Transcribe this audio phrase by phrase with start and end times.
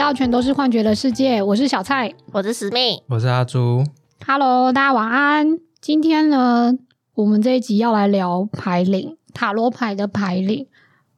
[0.00, 2.10] 到全都是幻觉的世界，我是小蔡。
[2.32, 3.84] 我是史密，我是阿朱
[4.26, 5.58] ，Hello，大家晚安。
[5.78, 6.72] 今天呢，
[7.16, 10.66] 我们这一集要来聊牌灵，塔罗牌的牌灵。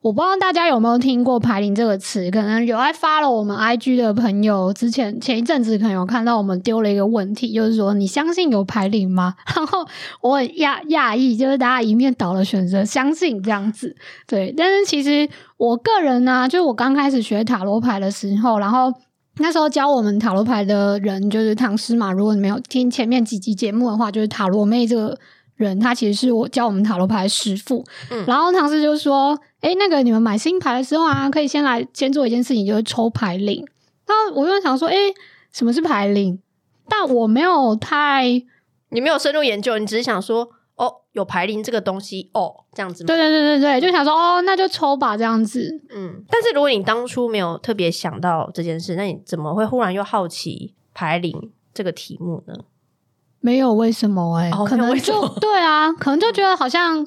[0.02, 9.36] 我不知道大家有没有听过“牌灵”这个词，可能有爱发了我们 IG 的朋友，之前前一阵子可能有看到我们丢了一个问题，就是说你相信有牌灵吗？
[9.54, 9.86] 然后
[10.20, 13.94] 我很讶讶异，就是大家一面倒的选择相信这样子。
[14.26, 18.92] 对，但是其实我个人呢、就是我刚开始学塔罗牌的时候，然后
[19.36, 22.10] 那时候教我们塔罗牌的人就是唐诗嘛。
[22.10, 25.16] 如果你没有听前面几集节目的话，就是塔罗妹这个
[25.54, 27.84] 人，她其实是我教我们塔罗牌的师傅。
[28.10, 33.66] 嗯然后唐诗就说：“哎，那个你们买新牌的时候啊，可以先来先做一件事情，就是抽牌灵。”
[34.06, 34.94] 然后我就想说：“哎，
[35.50, 36.38] 什么是牌灵？”
[36.86, 38.24] 但我没有太
[38.90, 43.06] 你没有深入研究，你只是想说，哦，有牌灵这个东西，哦，这样子吗？
[43.06, 45.80] 对对对对对，就想说哦，那就抽吧这样子。
[45.94, 46.22] 嗯。
[46.28, 52.54] 但是如果你当初没有特别想到这件事，那你怎么会忽然又好奇牌灵这个题目呢？
[53.40, 57.06] 没有为什么哎、哦可能就对啊，可能就觉得好像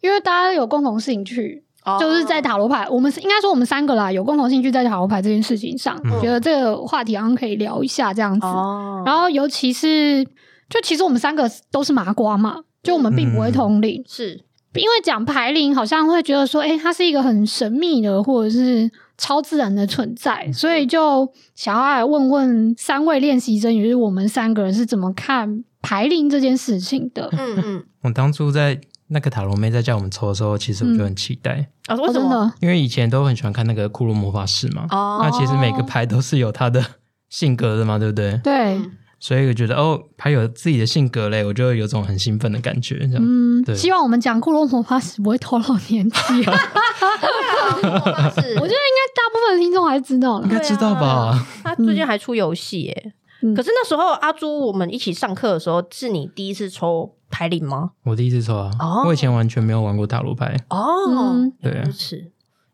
[0.00, 1.64] 因为大家有共同兴趣，
[1.98, 8.46] 就是在塔罗牌，我们是应该说我们三个啦有共同兴趣在塔罗牌这件事情上，嗯觉得这个话题好像可以聊一下这样子。
[8.46, 10.24] 哦，然后尤其是
[10.68, 14.44] 就其实我们三个都是麻瓜嘛，就我们并不会通灵，是
[14.74, 27.28] 因为讲牌灵好像会觉得说，诶、它是一个很神秘的或者是超自然的存在，所以就想要来问问三位练习生，也就是我们三个人是怎么看牌灵这件事情的。
[27.32, 28.78] 嗯嗯， 我当初在
[29.08, 32.28] 那个塔罗妹在叫我们抽的时候，其实我就很期待，啊，为哦，什么？
[32.28, 36.84] 真的，因为以前都很喜欢看那个骷髅魔法师嘛，哦，那其实每个牌都是有他的
[37.28, 38.38] 性格的嘛，对不对？
[38.44, 43.18] 对，嗯所以我觉得哦，牌有自己的性格嘞，我就有种很兴奋的感觉，这样。
[43.18, 46.16] 嗯，对希望我们讲骷髅魔法师不会透露年纪。
[46.38, 46.42] 我
[47.82, 50.44] 觉得是，应该大部分的听众还是知道了。
[50.44, 51.46] 应该知道吧？
[51.64, 53.12] 他最近还出游戏耶。
[53.42, 57.92] 嗯可是那时候阿朱我们一起上课的时候，是你第一次抽牌灵吗？
[58.04, 60.56] 我第一次抽啊，哦我以前完全没有玩过塔罗牌。
[60.70, 61.82] 哦，嗯对。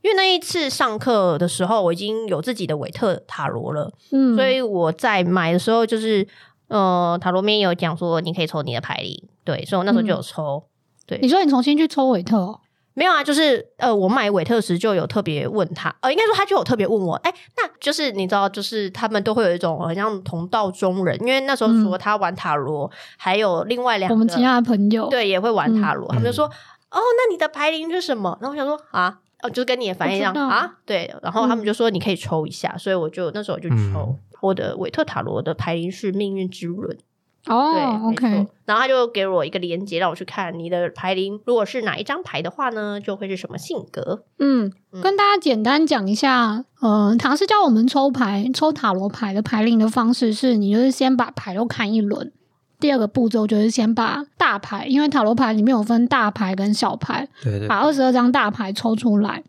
[0.03, 6.29] 因为那一次上课的时候，我已经有自己的韦特塔罗了，嗯，所以我在买的时候就是，
[6.69, 10.63] 呃，塔罗面有讲说你可以抽你的牌灵，对，所以我那时候就有抽。
[11.07, 12.61] 对你说你重新去抽韦特哦，
[12.95, 28.39] 没有啊，就是呃，我买韦特时就有特别问他，呃，应该说他就有特别问我，哎、那就是你知道，就是他们都会有一种很像同道中人，因为那时候除了他玩塔罗，还有另外两个我们其他的朋友，对也会玩塔嗯罗，他们就说，哦，那你的牌灵是什么？
[28.41, 29.19] 然后我想说啊。
[29.43, 36.97] 哦，就是跟你的反应一样啊，对，然后他们就说你可以抽一下，所以我就那时候我就抽、嗯我的韦特塔罗的牌灵是命运之轮，
[37.45, 44.25] 对哦没，OK，错然后他就给我一个链接，让我去看你的牌灵，如果是哪一张牌的话呢，就会是什么性格。
[44.39, 52.33] 嗯，嗯跟大家简单讲一下，呃，唐诗教我们抽牌、抽塔罗牌的牌灵的方式是，你就是先把牌都看一轮。
[52.81, 59.43] 第二个步骤就是先把大牌，因为塔罗牌里面有分大牌跟小牌，对对把二十二张大牌抽出来，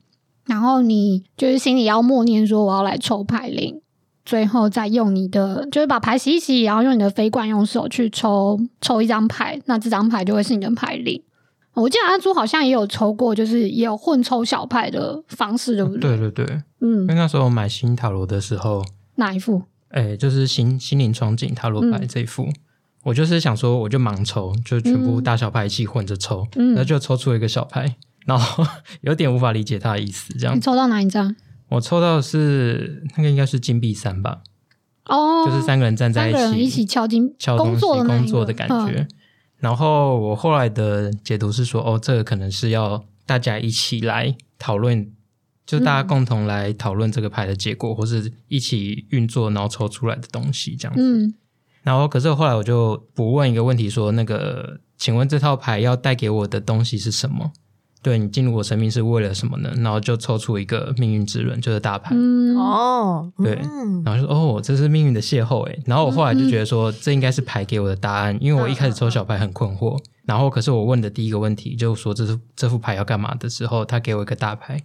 [0.45, 3.81] 然后你就是心里要默念说我要来抽牌灵，
[4.25, 11.21] 最后再用你的就是把牌洗一洗，然后用你的飞罐用手去抽抽一张牌，那这张牌就会是你的牌灵。
[11.73, 16.17] 我记得阿朱好像也有抽过，就是也有混抽小牌的方式，对不对？
[16.17, 18.83] 对对对，嗯因为，那时候买新塔罗的时候，
[19.15, 19.61] 哪一副？
[19.89, 22.47] 哎，就是心心灵窗景塔罗牌嗯这一副，
[23.03, 28.65] 我就是想说，我就盲抽，就全部大小牌一起混着抽，嗯那就抽出一个小牌，然后
[29.01, 30.33] 有点无法理解他的意思。
[30.39, 31.35] 这样你，抽到哪一张？
[31.75, 34.41] 我抽到的是那个应该是金币三吧，
[35.05, 39.07] 哦，就是三个人站在一起，一起敲金敲东西工作的感嗯觉。
[39.57, 45.11] 然后我后来的解读是说，哦，这个可能是要大家一起来讨论，
[45.65, 51.01] 就大家嗯共同来讨论这个牌的结果，或是一起运作然后抽出来的东西这样子。
[51.01, 51.33] 嗯
[51.83, 57.51] 然后可是后来我就不问一个问题说，那个，请问这套牌要带给我的东西是什么？
[58.05, 59.73] 对你进入我生命是为了什么呢？
[59.77, 62.13] 然后就抽出一个命运之轮，就是大牌。
[62.13, 65.81] 嗯，哦，对嗯然后就说哦，这是命运的邂逅诶。
[65.87, 69.99] 然后我后来就觉得说，这应该是牌给我的答案，因为我一开始抽小牌很困惑。
[70.23, 74.79] 然后可是我问的第一个问题，就说这是这副牌要干嘛的时候，他给我一个大牌，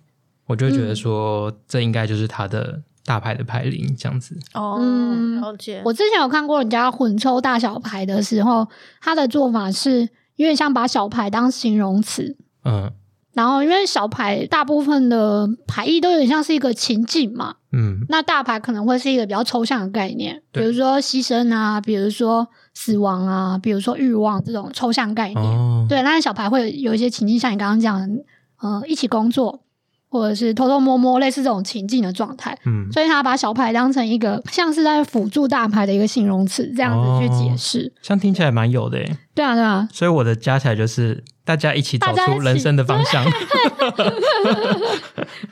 [0.46, 4.34] 我就会觉得说，这应该就是他的大牌的牌灵这样子。
[4.54, 5.82] 哦，嗯了解。
[5.84, 8.66] 我之前有看过人家混抽大小牌的时候，
[9.02, 12.34] 他的做法是有点像把小牌当形容词，
[12.64, 12.90] 嗯
[13.32, 25.40] 然后因为小牌大部分的牌意都有点像是一个情境嘛，嗯那大牌可能会是一个比较抽象的概念，比如说牺牲啊，比如说死亡啊，比如说欲望这种抽象概念。
[25.40, 28.24] 哦，对，那小牌会有一些情境，像你刚刚讲的，
[28.60, 29.62] 呃，一起工作，
[30.10, 32.58] 或者是偷偷摸摸，类似这种情境的状态。
[32.66, 37.92] 嗯，所以他把小牌当成一个像是在辅助大牌的一个形容词，这样子去解释。
[38.02, 39.16] 这样听起来蛮有的诶。
[39.34, 39.88] 对啊，对啊。
[39.92, 43.24] 所以我的加起来就是大家一起找出人生的方向。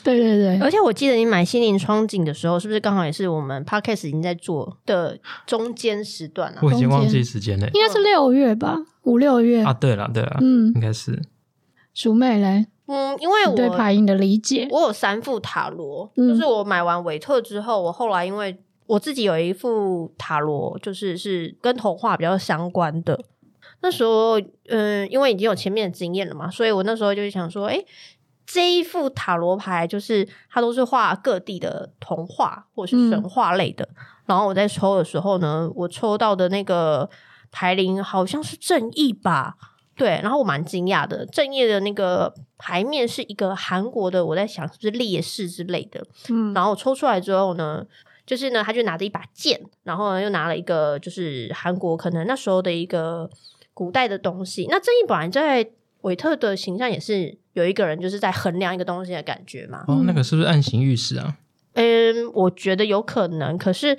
[0.02, 6.58] 对对对，而且我记得你买心灵窗景的时候，是不是刚好也是我们 podcast 已经在做的中间时段啊？
[6.62, 9.72] 我已经忘记时间了，应该是六月吧，五六月啊。
[9.72, 11.22] 对了，对了，嗯，应该是。
[11.94, 12.66] 淑妹嘞。
[12.88, 23.20] 嗯，因为我对牌音的理解，我有三副塔罗，就是我买完韦特之后，我后来因为我自己有一副塔罗，就是是跟童话比较相关的。
[23.82, 27.78] 那时候，嗯，因为已经有前面的经验了嘛，所以我那时候就想说，哎，
[28.46, 33.86] 这一副塔罗牌就是它都是画各地的童话或者是神话类的。
[34.24, 37.08] 然后我在抽的时候呢，我抽到的那个
[37.52, 39.56] 牌灵好像是正义吧。
[39.98, 46.06] 对，然后我蛮惊讶的，正业的那个牌面是一个韩国的，我在想是不是烈士之类的。
[46.30, 47.84] 嗯，然后抽出来之后呢，
[48.24, 53.28] 就是呢，他就拿着一把剑，然后呢又拿了一个就是韩国可能那时候的一个
[53.74, 54.66] 古代的东西。
[54.70, 55.68] 那正义本来在
[56.02, 59.84] 韦特的形象也是有一个人就是在衡量一个东西的感觉嘛。
[59.88, 61.36] 哦，那个是不是暗行御史啊？
[61.74, 63.98] 嗯，我觉得有可能，可是。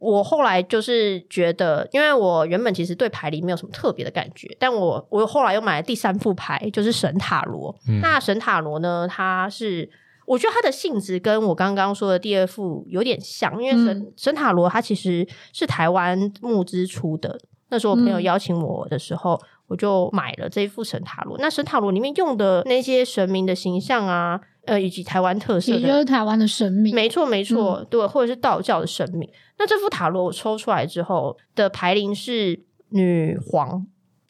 [0.00, 7.74] 我后来就是觉得，因为我原本其实对牌里没有什么特别的感觉，但我我后来又买了第三副牌，就是神塔罗。
[8.00, 9.88] 那神塔罗呢，它是
[10.24, 17.38] 我觉得它的性质跟我刚刚说的第二副有点像，因为神神塔罗它其实是台湾募资出的。
[17.68, 21.36] 那时候我朋友邀请我的时候，我就买了这一副神塔罗。
[21.38, 24.40] 那神塔罗里面用的那些神明的形象啊。
[24.66, 29.28] 呃，以及台湾特色，也就是台湾的神明，没错没错，对，或者是道教的神明。
[29.58, 33.86] 那这副塔罗我抽出来之后的牌灵是女皇，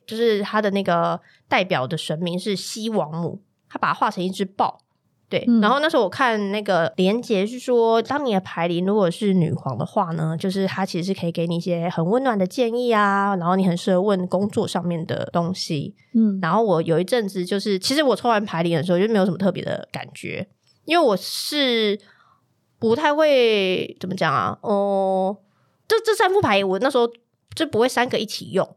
[0.06, 4.80] 就是她的那个代表的神明是西王母，她把它画成一只豹。
[5.30, 15.94] 对，然后那时候我看那个连结是说，当你的牌灵如果是女皇的话呢，就是她其实是可以给你一些很温暖的建议啊，然后你很适合问工作上面的东西。
[16.14, 20.48] 嗯，然后我有一阵子就是，其实我抽完牌灵的时候就没有什么特别的感觉，
[20.84, 21.96] 因为我是
[22.80, 25.36] 不太会怎么讲啊，哦，
[25.86, 27.08] 这这三副牌我那时候
[27.54, 28.68] 就不会三个一起用。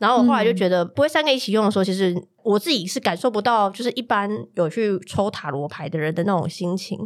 [0.00, 6.98] 然后我后来就觉得，不会三个一起用的时候，其实我自己是感受不到，就是一般有去抽塔罗牌的人的那种心情。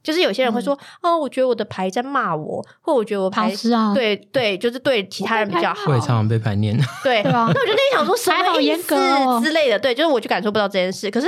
[0.00, 3.52] 就是有些人会说：“哦，我觉得我的牌在骂我，或我觉得我牌
[3.92, 6.78] 对对，就是对其他人比较好。”会常常被牌念。
[7.02, 8.96] 对，那我就内想说，什么严格
[9.42, 9.76] 之类的。
[9.76, 11.10] 对，就是我就感受不到这件事。
[11.10, 11.26] 可是，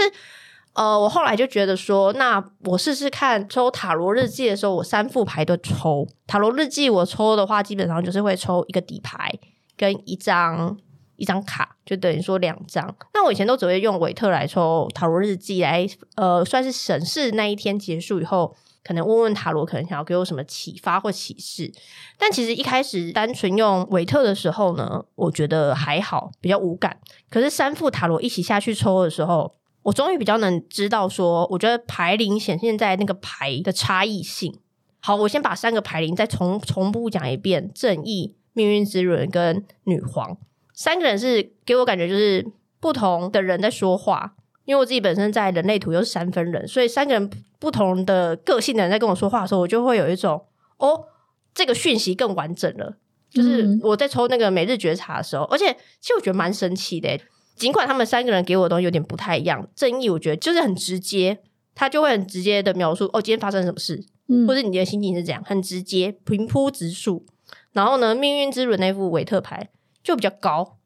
[0.74, 6.06] 呃，我后来就觉得说，那我试试看抽塔罗日记的时候，我三副牌都抽。
[6.28, 9.34] 塔罗日记我抽的话，基本上就是会抽一个底牌
[9.76, 10.78] 跟一张。
[11.20, 12.96] 一张卡就等于说两张。
[13.12, 15.86] 那我以前都只会用韦特来抽塔罗日记来，
[16.16, 21.70] 呃，算是审视那一天结束以后，可能问问塔罗，可能想要给我什么启发或启示。
[22.18, 26.98] 但其实一开始单纯用韦特的时候呢，我觉得还好，比较无感。
[27.28, 34.58] 可是三副塔罗一起下去抽的时候，我终于比较能知道说，我觉得牌灵显现在那个牌的差异性。
[35.00, 40.38] 好，我先把三个牌灵再重重复讲一遍：正义、命运之轮跟女皇。
[40.80, 42.42] 三个人是给我感觉就是
[42.80, 44.34] 不同的人在说话，
[44.64, 50.42] 因为我自己本身在人类图又是三分人，所以三个人不同的个性的人在跟我说话的时候，我就会有一种
[50.78, 51.04] 哦，
[51.52, 52.96] 这个讯息更完整了。
[53.28, 55.70] 就是我在抽那个每日觉察的时候，而且
[56.00, 57.20] 其实我觉得蛮神奇的，
[57.56, 59.68] 尽管他们三个人给我的东西有点不太一样。
[59.76, 61.40] 正义我觉得就是很直接，
[61.74, 64.02] 他就会很直接的描述哦，今天发生什么事，
[64.48, 67.26] 或者你的心情是怎样，很直接，平铺直述。
[67.72, 69.68] 然后呢，命运之轮那副韦特牌。
[70.02, 70.76] 就比较高，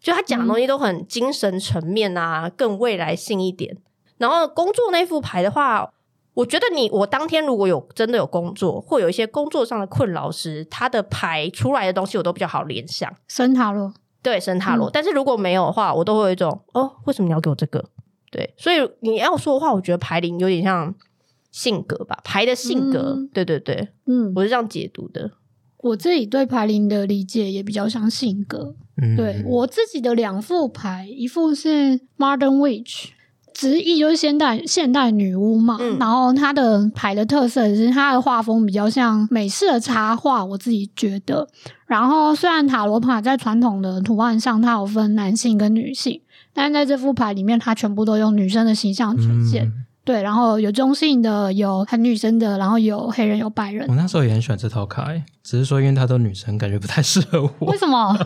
[0.00, 3.76] 就他讲的东西都很精神层面啊，更未来性一点。
[4.18, 5.92] 然后工作那副牌的话，
[6.34, 13.10] 我觉得你我当天如果有真的有工作，或有一些工作上的困扰时，他的牌出来的东西我都比较好联想。
[13.28, 14.90] 神塔罗，对，神塔罗。
[14.90, 17.84] 但是如果没有的话，我都会有一种哦，为什么你要给我这个？
[18.30, 20.94] 对，所以你要说的话，我觉得牌灵有点像
[21.50, 23.18] 性格吧，牌的性格。
[23.34, 25.32] 对对对，嗯，我是这样解读的。
[25.82, 28.74] 我自己对牌灵的理解也比较像性格。
[29.16, 33.06] 对我自己的两副牌，一副是 Modern Witch，
[33.54, 35.78] 直译就是现代现代女巫嘛。
[35.98, 41.48] 然后它的牌的特色是它的画风比较像美式的插画，我自己觉得。
[41.86, 46.20] 然后虽然塔罗牌在传统的图案上它有分男性跟女性，
[46.52, 49.72] 但是在这副牌里面，它全部都用女生的形象呈现。
[50.04, 53.86] 对，然后有中性的，有很女生的，然后有黑人，有白人。
[53.88, 55.08] 我那时候也很喜欢这套卡，
[55.42, 57.68] 只是说因为它都女生，感觉不太适合我。
[57.68, 58.16] 为什么？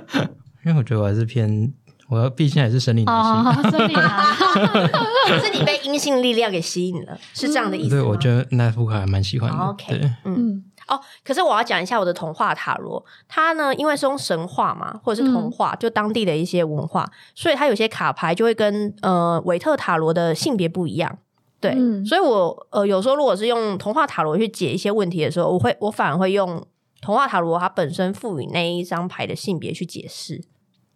[0.64, 1.72] 因为我觉得我还是偏，
[2.08, 3.70] 我我要毕竟还是生理女哦，性。
[3.72, 4.34] 生理啊，
[5.42, 8.08] 是你被阴性力量给吸引了，是这样的意思对，吗？
[8.08, 9.58] 我觉得那副卡还蛮喜欢的。
[9.58, 21.18] OK 对，嗯哦，可是我要讲一下我的童话塔罗，它呢，因为是用神话嘛，或者是童话，就当地的一些文化，所以它有些卡牌就会跟呃韦特塔罗的性别不一样。
[21.60, 26.62] 对，嗯所以我呃有时候如果是用童话塔罗去解一些问题的时候，我会我反而会用
[27.00, 30.44] 童话塔罗它本身赋予那一张牌的性别去解释，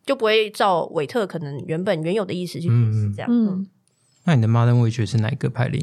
[0.04, 3.30] 就不会照韦特可能原本原有的意思去解释这样。
[3.30, 3.68] 嗯嗯，
[4.24, 5.82] 那你的 Modern Witch 是哪一个牌灵？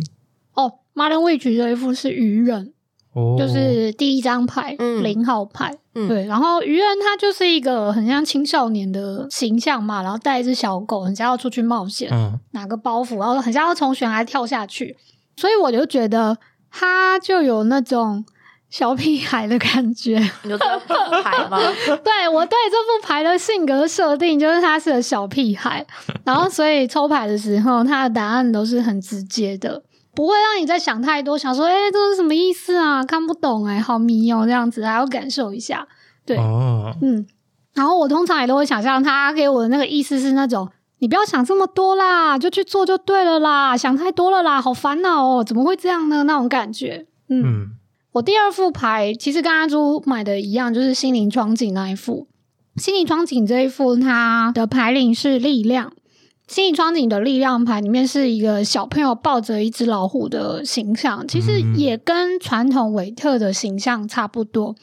[0.53, 2.74] 哦，Modern Witch 这一副是愚人，
[3.15, 5.03] 哦，就是第一张牌，嗯。
[5.03, 5.75] 零号牌。
[5.95, 6.07] 嗯。
[6.07, 12.39] 对，然后愚人他就是一个很像青少年的形象嘛，然后带一只小狗，很像要出去冒险，嗯。
[12.51, 14.95] 拿个包袱，然后很像要从悬崖跳下去，
[15.35, 16.37] 所以我就觉得
[16.69, 18.25] 他就有那种
[18.69, 20.17] 小屁孩的感觉。
[20.43, 20.93] 你就这副
[21.23, 21.57] 牌吗？
[22.03, 25.85] 对我对这副牌的性格设定就是他是个小屁孩，
[26.25, 29.81] 然后所以抽牌的时候，他的答案都是很直接的，
[30.15, 33.03] 不会让你再想太多，想说哎、诶这是什么意思啊？
[33.03, 35.87] 看不懂哎、好迷哦，这样子还要感受一下。
[36.25, 37.27] 对，哦，嗯，
[37.73, 40.67] 然后我通常也都会想象他给我的那个意思是那种，
[40.99, 46.23] 你不要想这么多啦，就去做就对了啦，想太多了啦，好烦恼哦，怎么会这样呢？
[46.23, 47.43] 那种感觉，嗯。
[47.43, 47.71] 嗯
[48.15, 52.29] 我第二副牌其实跟阿朱买的一样，就是心灵窗景那一副。
[52.77, 55.91] 心灵窗景这一副，它的牌灵是力量。
[56.47, 64.75] 心理窗景的力量牌里面是一个小朋友抱着一只老虎的形象，其实也跟传统韦特的形象差不多。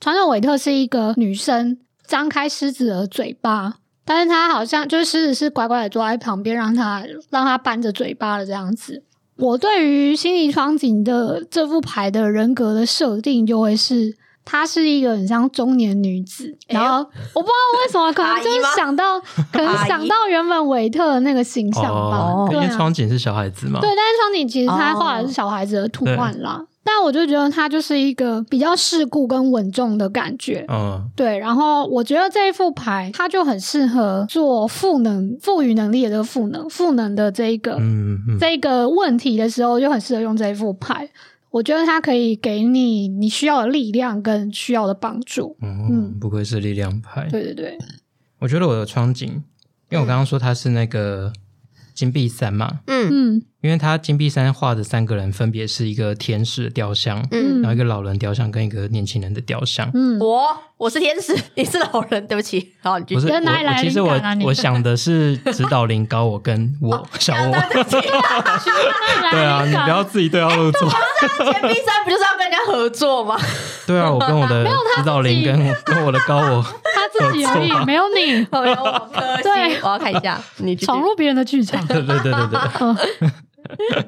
[0.00, 3.74] 传统韦特是一个女生张开狮子的嘴巴，
[4.04, 9.02] 但是她好像就是狮子是乖乖的坐在旁边，让她让她扳着嘴巴的这样子。
[9.36, 14.16] 我对于心理窗景的这副牌的人格的设定，就会是
[14.50, 19.20] 她是一个很像中年女子，哎然后我不知道为什么，可能就是想到，
[19.52, 22.16] 可能想到原本维特的那个形象吧。
[22.18, 23.78] 哦，因为窗景是小孩子嘛。
[23.80, 26.64] 对，但是窗景其实他画的哦是小孩子的图案啦。
[26.82, 30.64] 但我就觉得他就是一个比较世故跟稳重的感觉。
[30.68, 41.08] 嗯对，然后我觉得这一副牌，它就很适合做赋能、赋予能力的这个赋能、赋能的这一个、嗯嗯，这一个问题的时候，就很适合用这一副牌。
[41.50, 45.56] 我觉得它可以给你你需要的力量跟需要的帮助。
[45.60, 47.28] 嗯，不愧是力量派。
[47.28, 47.78] 对对对，
[48.38, 49.42] 我觉得我的窗景，因
[49.90, 51.32] 为我刚刚说它是那个
[52.00, 53.08] 金币三嘛，嗯。
[53.36, 53.42] 嗯。
[53.60, 57.60] 因为他金币三画的三个人分别是一个天使雕像，嗯。
[57.60, 59.90] 然后一个老人雕像跟一个年轻人的雕像。
[59.92, 60.48] 嗯，我？
[60.78, 62.72] 我是天使， 你是老人，对不起。
[62.82, 63.16] 好，你继续。
[63.16, 67.52] 不是我，跟哪里来的我其实我我想的是指导林高我跟我 小我，
[69.30, 70.88] 对啊，你不要自己对号入座。
[70.88, 73.38] 金币三不就是要跟人家合作吗？
[73.86, 74.64] 对啊，我跟我的
[74.96, 76.72] 指导林跟我跟我的高我，他
[77.20, 78.44] 自己而已，没有你
[79.42, 81.84] 对我要看一下，你闯入别人的剧场。
[81.86, 83.30] 对对对对对。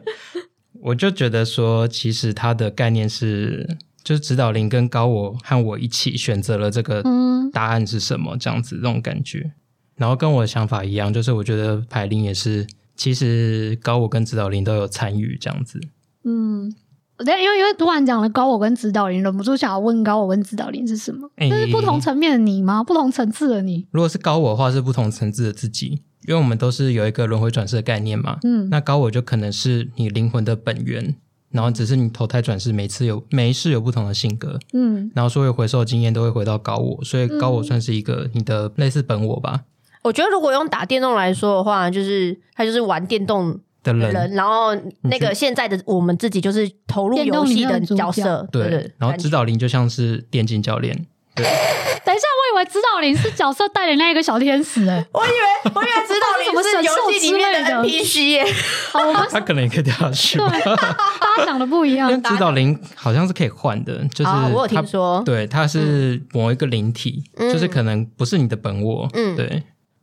[0.83, 9.53] 我就觉得说，其实他的概念是，就是指导灵跟高我和我一起选择了这个嗯答案是什么，这样子这种感觉。
[9.97, 12.67] 然后跟我的想法一样，就是我觉得排灵也是，
[12.97, 15.81] 其实高我跟指导灵都有参与这样子。
[16.25, 16.75] 嗯，
[17.19, 21.31] 对，因为因为突然讲了高我跟指导灵，忍不住想要问高我跟指导灵是什么？
[21.37, 22.83] 哎这是不同层面的你吗？
[22.83, 23.87] 不同层次的你？
[23.91, 28.39] 如果是高我的话，是不同层次的自己，因为我们都是有一个轮回转世的概念嘛。
[28.43, 31.15] 嗯那高我就可能是你灵魂的本源，
[31.51, 39.63] 然后只是你投胎转世，每次有每一世有不同的性格，嗯然后所有回收的经验都会回到高我，所以高我算是一个你的类似本我吧
[40.03, 44.31] 我觉得如果用打电动来说的话，就是他就是玩电动的人。
[44.33, 48.93] 然后那个现在的我们自己就是投入游戏的角色，对。
[48.99, 50.95] 然后指导灵就像是电竞教练，
[51.35, 51.45] 对
[52.05, 52.25] 等一下，
[52.55, 58.45] 我以为指导灵是角色带领那一个小天使、欸， 我以为我以为指导灵是游戏里面的 NPC 耶，
[58.93, 60.39] 好，我们他可能也可以掉下去。
[60.39, 62.23] 对大家想的不一样因为。
[62.23, 69.63] 指导灵好像是可以换的，就是啊我有听说对，它是某一个灵体，嗯就是可能不是你的本我，嗯对，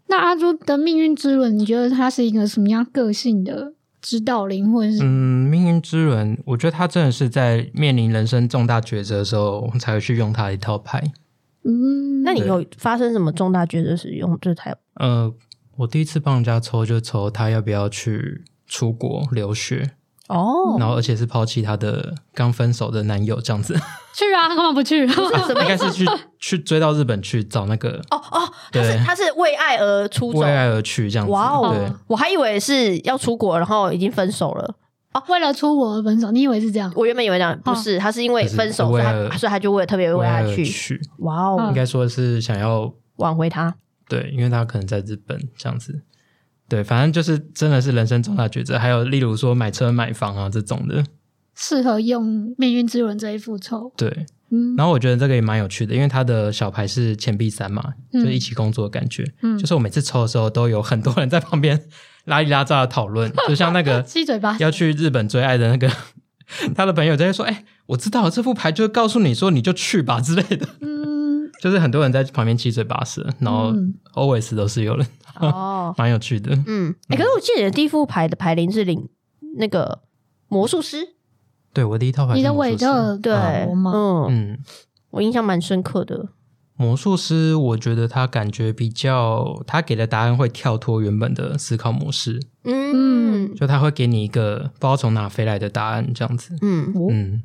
[0.10, 5.00] 那阿朱的命运之轮，你觉得他是一个什么样个性的指导灵，或者是？
[5.04, 11.12] 嗯，命运之轮，我觉得他真的是在面临人生重大抉择的时候才会去用他的一套牌。
[11.64, 14.76] 嗯，那你有发生什么重大抉择时用这台？
[14.96, 15.32] 呃，
[15.76, 19.92] 我第一次帮人家抽就抽他要不要去出国留学，
[20.30, 23.74] 哦，然后而且是抛弃她的刚分手的男友这样子，
[24.16, 25.06] 去啊，他干嘛不去？
[25.06, 26.06] 应该是去
[26.40, 31.32] 去追到日本去找那个哦哦，他是对他是为爱而出走为，爱而去这样子。
[31.34, 34.76] 哇对哦，我还以为是要出国，然后已经分手了。
[35.14, 36.94] 哦为了出国而分手，你以为是这样？
[36.96, 43.74] 我原本以为这样，不是，他是因为分手，所以他所以他就为了特别为为爱去，哇哦应，该说是想要挽回他。
[44.08, 46.04] 对，因为他可能在日本这样子。
[46.70, 51.04] 对，反正就是真的是人生重大抉择，还有例如说买车买房啊这种的。
[51.56, 53.92] 适合用命运之轮这一副抽。
[53.98, 54.08] 对，
[54.50, 57.84] 嗯然后我觉得这个也蛮有趣的，因为他的小牌是钱币三嘛，
[58.14, 59.30] 嗯就是一起工作的感觉。
[59.42, 61.82] 嗯就是我每次抽的时候，都有很多人在旁边
[62.26, 65.92] 拉里拉扎的讨论， 就像那个 七嘴八舌要去日本追爱的那个
[66.74, 70.66] 他的朋友在说：“哎、我知道了这副牌就是告诉你说你就去吧之类的。
[70.80, 71.19] 嗯”
[71.60, 73.94] 就是很多人在旁边七嘴八舌，然后嗯。
[74.16, 75.08] always 都是有人，
[75.40, 76.52] 哦， 蛮有趣的。
[76.66, 79.08] 嗯，哎、可是我记得你的第一副牌的牌林是领
[79.58, 80.02] 那个
[80.48, 81.16] 魔术师，
[81.74, 82.74] 对我第一套牌是你的魔术师。
[82.74, 83.34] 韦特对？
[83.34, 84.60] 嗯，嗯，
[85.12, 86.30] 我印象蛮深刻的。
[86.76, 93.54] 魔术师，我觉得他感觉比较，他给的答案会跳脱原本的思考模式，嗯。
[93.56, 96.58] 就他会给你一个不知道从哪飞来的答案，这样子。
[96.62, 97.08] 嗯，哦。
[97.10, 97.42] 嗯，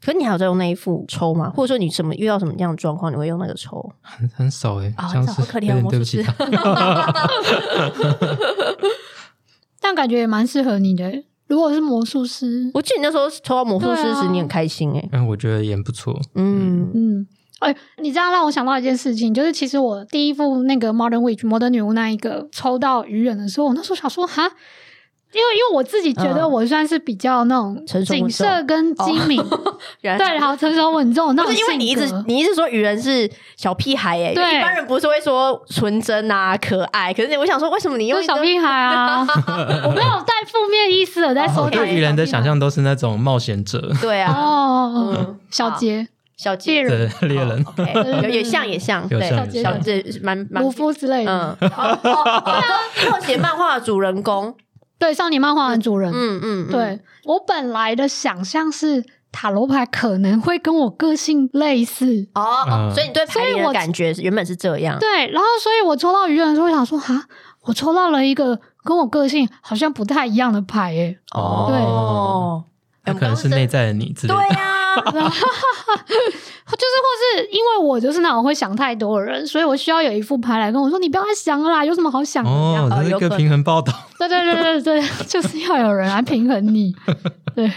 [0.00, 1.50] 可是你还有在用那一副抽吗？
[1.50, 3.92] 或者说你什么遇到什么样的状况，你会用那个抽？
[4.00, 6.34] 很很少诶、啊像是很少好可怜有点魔术对不起师他。
[9.80, 11.24] 但感觉也蛮适合你的。
[11.46, 16.20] 如果是魔术师，我记得你那时候抽到魔术师时，你很开心哎、嗯，我觉得也不错。
[16.34, 17.26] 嗯嗯，
[17.60, 24.50] 哎、你这样让我想到一件事情，就是其实我第一副那个 Modern Witch 摩登女巫那一个抽到愚人的时候，我那时候想说哈。
[25.32, 26.50] 因为因为我自己觉得嗯。
[26.50, 28.28] 我算是比较那种成熟稳重。
[28.28, 29.44] 谨慎跟精明，
[30.00, 34.58] 原来对，好成熟稳重那不种是因为你一直你一直说愚人是小屁孩哎、对。
[34.58, 39.20] 一般人不是会说纯真啊可爱，可是我想说为什么你用小屁孩啊，
[39.84, 43.92] 我没有带负面意思的在说对愚人的想象都是那种冒险者。
[44.00, 44.32] 对啊。
[44.32, 45.38] 哦，嗯。
[45.50, 46.06] 小杰、
[46.36, 48.32] 小猎杰人、的猎人。
[48.32, 49.72] 也像也像对有像有像。
[49.74, 50.62] 小这蛮蛮。
[50.62, 51.68] 卢夫之类的，嗯。
[51.70, 52.62] 哦哦哦
[53.04, 54.54] 热血漫画的主人公
[54.98, 64.98] 对，少年漫画的主人，嗯嗯嗯对我本来的想象是塔罗牌可能会跟我个性类似，哦所以你对牌灵的所以我感觉原本是这样。
[64.98, 67.24] 对，然后所以我抽到愚人的时候，我想说哈，
[67.62, 71.66] 我抽到了一个跟我个性好像不太一样的牌诶，哦，
[73.04, 74.54] 对，欸可能是内在的你自己对的。
[74.54, 74.77] 呀，
[75.10, 82.50] 就是或是因为我就是那种会想太多的人，所以我需要有一副牌来跟我说，你不要再想了啦，有什么好想的？
[82.50, 83.92] 这样哦，这是一个平衡报道。
[84.18, 86.94] 对对对对对，就是要有人来平衡你，
[87.54, 87.72] 对，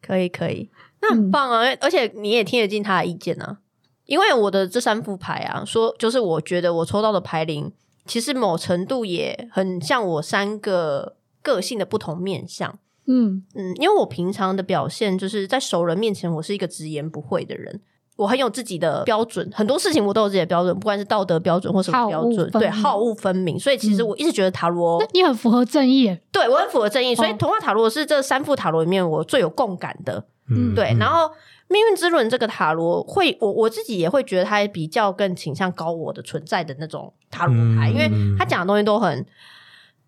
[0.00, 1.62] 可以可以，那很棒啊！
[1.80, 3.58] 而且你也听得进他的意见啊。
[4.06, 7.72] 因为我的这三副牌啊，说就是我觉得我抽到的牌灵，
[8.04, 12.78] 其实某程度也很像我三个个性的不同面相。
[13.06, 13.42] 嗯。
[13.54, 17.80] 嗯，因为我平常的表现就是在熟人面前，我是一个直言不讳的人，
[18.16, 23.58] 我很有自己的标准，很多事情我都有自己的标准，不管是道德标准或什么好标准，对，好恶分明。
[23.58, 24.08] 所以其实嗯。
[24.08, 26.02] 我一直觉得塔罗，那你很符合正义。
[26.02, 27.36] 耶，对我很符合正义，所以哦。
[27.38, 30.24] 童话塔罗是这三副塔罗里面我最有共感的。
[30.48, 31.30] 嗯对，然后
[31.68, 37.94] 命运之轮这个塔罗会，我我自己也会觉得它比较更倾向高我的存在的那种塔罗牌，嗯。
[37.94, 39.24] 因为它讲的东西都很，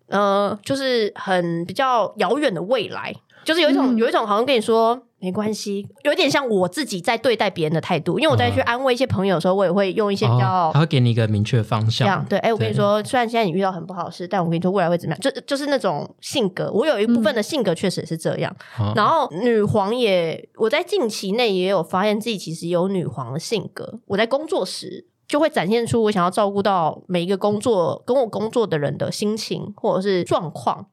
[0.07, 3.13] 呃，就是很比较遥远的未来，
[3.43, 10.45] 就是有一种、嗯有一种好像跟你说没关系，有点像我自己在对待别人的态度，因为我在去安慰一些朋友的时候，我也会用一些比较。
[10.45, 12.07] 哦他会给你一个明确的方这向。
[12.07, 16.69] 样对，哎、我跟你说，虽然现在你遇到很不好的事，但我跟你说未来会怎么样，就就是那种性格。
[16.71, 23.99] 我有一部分的性格确实也是这样，哦然后女皇也，我在近期内也有发现自己其实有女皇的性格。
[24.07, 30.87] 我在工作时就会展现出我想要照顾到每一个工作跟我工作的人的心情或者是状况。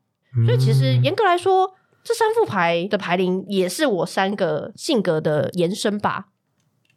[0.46, 1.70] 所以其实嗯严格来说，
[2.02, 6.28] 这三副牌的牌灵也是我三个性格的延伸吧。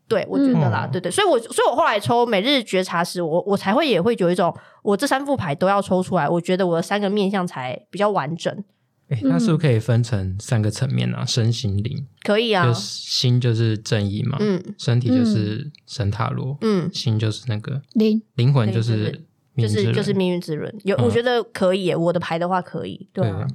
[0.08, 8.64] 对，我觉得啦，嗯对对，所以我所以我后来抽每日觉察时，我我才会也会有一种，我这三副牌都要抽出来，我觉得我的三个面相才比较完整。
[9.10, 11.24] 诶那是不是可以分成三个层面啊？
[11.24, 19.22] 身心灵，可以啊就，心就是正义嘛，嗯身体就是神塔罗，嗯，心就是那个灵灵魂，就是
[19.56, 23.46] 就是就是命运之轮，有、嗯我觉得可以耶，我的牌的话可以，对啊。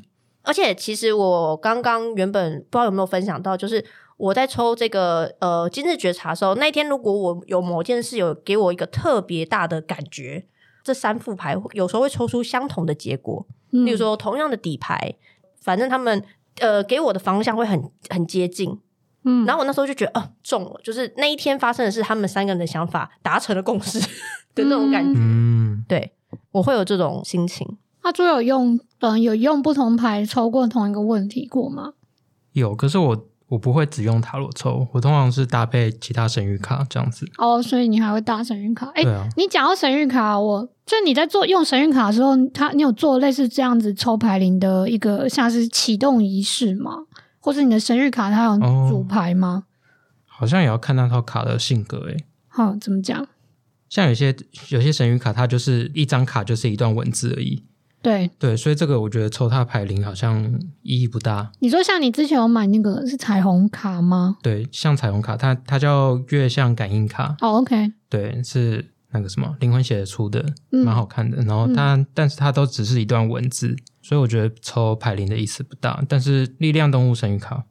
[0.43, 3.85] 而且其实我刚刚原本不知道有没有分享到，就是
[4.17, 10.47] 我在抽这个呃今日觉察的时候，那一天如果我有某件事有给我一个特别大的感觉，
[10.83, 13.47] 这三副牌有时候会抽出相同的结果。
[13.73, 15.15] 嗯例如说同样的底牌，
[15.61, 16.23] 反正他们
[16.61, 18.79] 呃给我的方向会很很接近。
[19.23, 24.01] 嗯，然后我那时候就觉得，哦、中了，就是那一天发生的是他们三个人的想法达成了共识
[24.55, 25.21] 的那种感觉。
[25.21, 26.13] 嗯，对
[26.53, 27.77] 我会有这种心情。
[28.01, 31.93] 阿朱有用嗯有用不同牌抽过同一个问题过吗？
[32.53, 37.29] 有，可是我我不会只用塔罗抽，我通常是搭配其他神谕卡这样子。
[37.37, 38.87] 哦，所以你还会搭神谕卡？
[38.95, 39.03] 哎、
[39.37, 46.93] 你讲到神谕卡，我就你在做用神谕卡的时候，他你有做类似这样子抽牌灵的一个像是启动仪式吗？
[47.41, 49.65] 或者你的神谕卡它有哦主牌吗？
[50.27, 52.25] 好像也要看那套卡的性格诶。
[52.47, 53.27] 好、怎么讲？
[53.89, 54.37] 像有些
[54.69, 57.65] 有些神谕卡，它就是一张卡就是一段文字而已。
[58.03, 60.43] 对，对，所以这个我觉得抽它牌灵好像
[60.83, 61.51] 意义不大。
[61.59, 64.37] 你说像你之前有买那个是彩虹卡吗？
[64.43, 71.43] 对，像彩虹卡，它它叫月相感应卡，哦，OK，对，是那个什么灵魂写的出的，嗯蛮好看的。
[71.43, 76.03] 然后它，但是它都只是一段文字，所以我觉得抽牌灵的意思不大。
[76.09, 77.65] 但是力量动物神谕卡，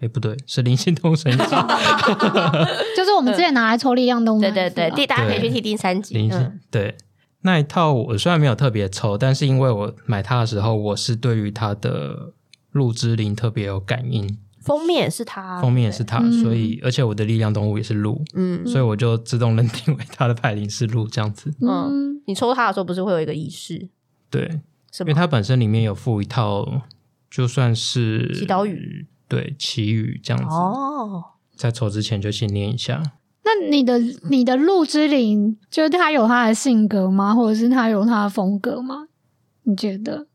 [0.00, 1.66] 哎，不对，是灵性动物神谕卡
[2.94, 6.14] 就是我们之前拿来抽力量动物那对对对，第大家可以去听第三集。
[6.14, 6.94] 灵性、嗯，对。
[7.42, 12.32] 那一套我虽然没有特别抽，但是因为我买它的时候，我是对于它的
[12.70, 21.52] 鹿之灵特别有感应，封面也是它，封面也是它，嗯所以而且我的力量动物也是鹿，嗯所以我就自动认定为它的牌灵是鹿这样子。
[21.60, 23.88] 嗯，你抽它的时候不是会有一个仪式，
[24.30, 24.60] 对，
[24.92, 25.02] 是？
[25.02, 26.82] 因为它本身里面有附一套，
[27.28, 31.24] 就算是祈祷语，对祈语这样子，哦，
[31.56, 33.02] 在抽之前就先念一下。
[33.44, 33.98] 那你的
[34.30, 37.34] 你的鹿之灵，就是他有他的性格吗？
[37.34, 39.08] 或者是他有他的风格吗？
[39.64, 40.26] 你觉得？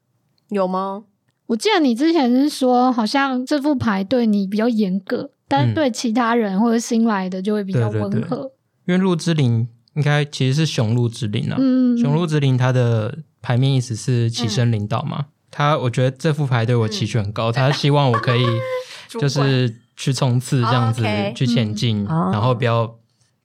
[0.49, 1.03] 有吗？
[1.47, 8.51] 我记得你之前是说，好像这副牌对你比较严格，但对其他人或者新来的就会比较对对对温和。
[8.85, 15.27] 因为鹿之灵应该其实是雄鹿之灵啊，嗯，雄鹿之灵它的牌面意思是起身领导嘛。
[15.49, 18.45] 他我觉得这副牌对我期许很高，他希望我可以
[19.19, 21.03] 就是去冲刺这样子
[21.35, 22.31] 去前进，嗯。
[22.31, 22.87] 然后不要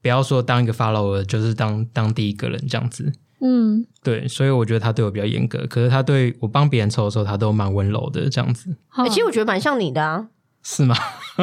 [0.01, 3.12] 不要说当一个 follower，就是当当第一个人这样子。
[3.45, 8.77] 嗯，对，所以我觉得他对我比较严格，可是他对我帮别人抽的时候，他都蛮温柔的这样子，
[9.09, 10.29] 其实我觉得蛮像你的啊，
[10.62, 10.95] 是吗？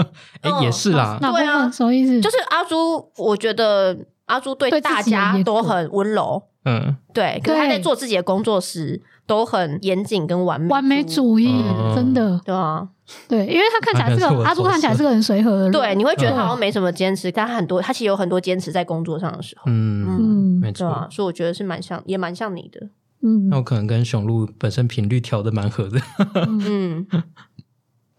[0.61, 1.63] 也是啦，对啊。
[1.63, 2.21] 分什么意思？
[2.21, 11.95] 就是阿朱，我觉得阿朱对大家都很温柔，嗯，对，可是他在做自己的工作时都很严谨跟完美，完美，主义，嗯。
[11.95, 12.39] 真的。
[12.43, 12.87] 对啊，
[13.27, 20.59] 对，因为他看起来是个阿朱，看起来是个很随和的人，对，你会觉得他好像没什么坚持，但他很多，他其实有很多坚持在工作上的时候，嗯，嗯。
[20.59, 20.85] 没错。
[20.85, 22.89] 对啊，所以我觉得是蛮像，也蛮像你的，
[23.21, 23.47] 嗯。
[23.49, 26.01] 那，我可能跟雄鹿本身频率调的蛮合的。
[26.45, 27.07] 嗯，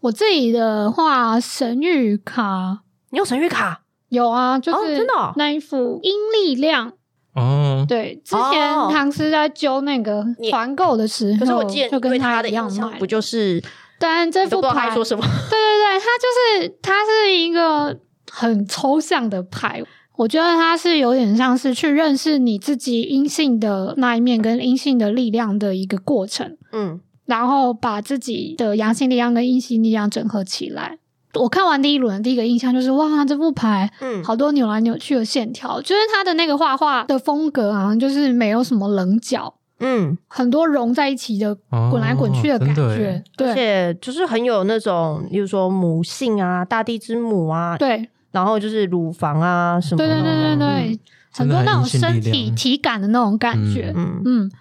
[0.01, 2.79] 我自己的话，神谕卡。
[3.11, 5.33] 你有神谕卡，有啊，就是哦真的哦。
[5.35, 6.93] 那一副阴力量。
[7.33, 8.89] 哦，对，之前哦。
[8.91, 13.63] 唐诗在揪那个你团购的时候，可是我记得就跟对他的一样印象买不就是，
[13.97, 17.97] 但这副不知道他牌，在说什么，对对对，它就是它是一个
[18.29, 19.83] 很抽象的牌。
[20.17, 30.99] 我觉得它是有点像是去认识你自己阴性的那一面跟阴性的力量的一个过程，嗯，然后把自己的阳性力量跟阴性力量整合起来。
[31.35, 42.73] 我看完第一轮的第一个印象就是，哇，这副牌嗯，好多扭来扭去的线条，就是他的那个画画的风格好像就是没有什么棱角，嗯，很多融在一起的哦滚来滚去的感觉。
[42.75, 43.23] 真的耶。
[43.37, 48.09] 而且就是很有那种，比如说母性啊，大地之母啊，对。
[48.31, 50.99] 然后就是乳房啊什么对的，对对对对，嗯。
[51.33, 53.93] 很多那种身体体感的那种感觉。
[53.95, 54.51] 嗯，嗯，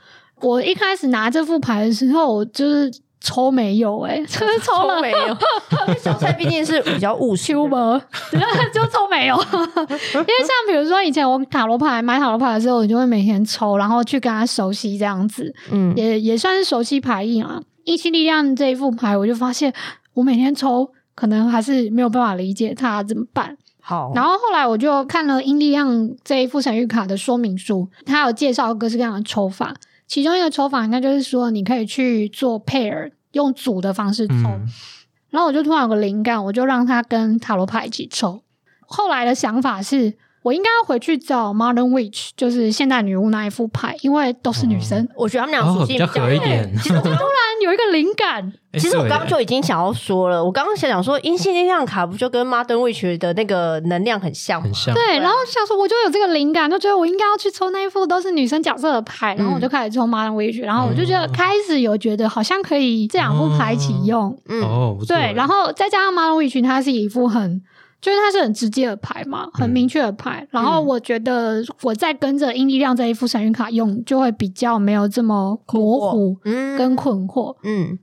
[0.41, 2.89] 我一开始拿这副牌的时候，我就是
[3.21, 5.37] 抽没有哎、欸，就是抽了没有，
[5.99, 7.59] 小蔡毕竟是比较务实的。
[7.59, 8.01] 人，Cuber，
[8.73, 9.37] 就抽没有。
[9.37, 17.61] 因为像比如说以前我塔罗牌买塔罗牌的时候，我就会每天抽，然后去跟他熟悉这样子，嗯，也也算是熟悉牌意啊。
[17.85, 19.73] 一期力量这一副牌，我就发现
[20.15, 23.57] 我每天抽，可能还是没有办法理解它怎么办。
[23.83, 29.75] 好，然后后来我就看了阴力量这一副神谕卡的说明书，它有介绍各式各样的抽法，
[30.11, 34.35] 其中一个抽法应该就是说你可以去做 pair，用组的方式抽。
[34.35, 34.66] 嗯，
[35.31, 38.42] 然后我就突然有个灵感，我就让他跟塔罗牌一起抽。
[38.81, 45.07] 后来的想法是我应该要回去找 Modern Witch，就是现代女巫那一副牌，因为都是女生。
[45.14, 46.72] 我觉得他们俩属哦，性比较合一点。
[46.83, 47.18] 其实我突然
[47.62, 54.64] 有一个灵感，哎 其实我刚刚就已经想要说了，我刚刚想讲说，阴性力量卡不就跟 Modern Witch 的那个能量很像吗？
[54.64, 61.31] 很像，对，然后想说我就有这个灵感，就觉得我应该要去抽那一副都是女生角色的牌，然后我就开始抽 Modern Witch，然后我就觉得哦。
[61.35, 67.61] 开始有觉得好像可以这两副牌一起用，嗯，哦，对，然后再加上 Modern Witch，它是一副很，
[68.01, 70.47] 就是它是很直接的牌嘛，很嗯明确的牌。
[70.51, 77.57] 然后我觉得我在跟着阴力量这一副神谕卡用，就会比较没有这么模糊嗯跟困惑。
[77.63, 77.99] 嗯。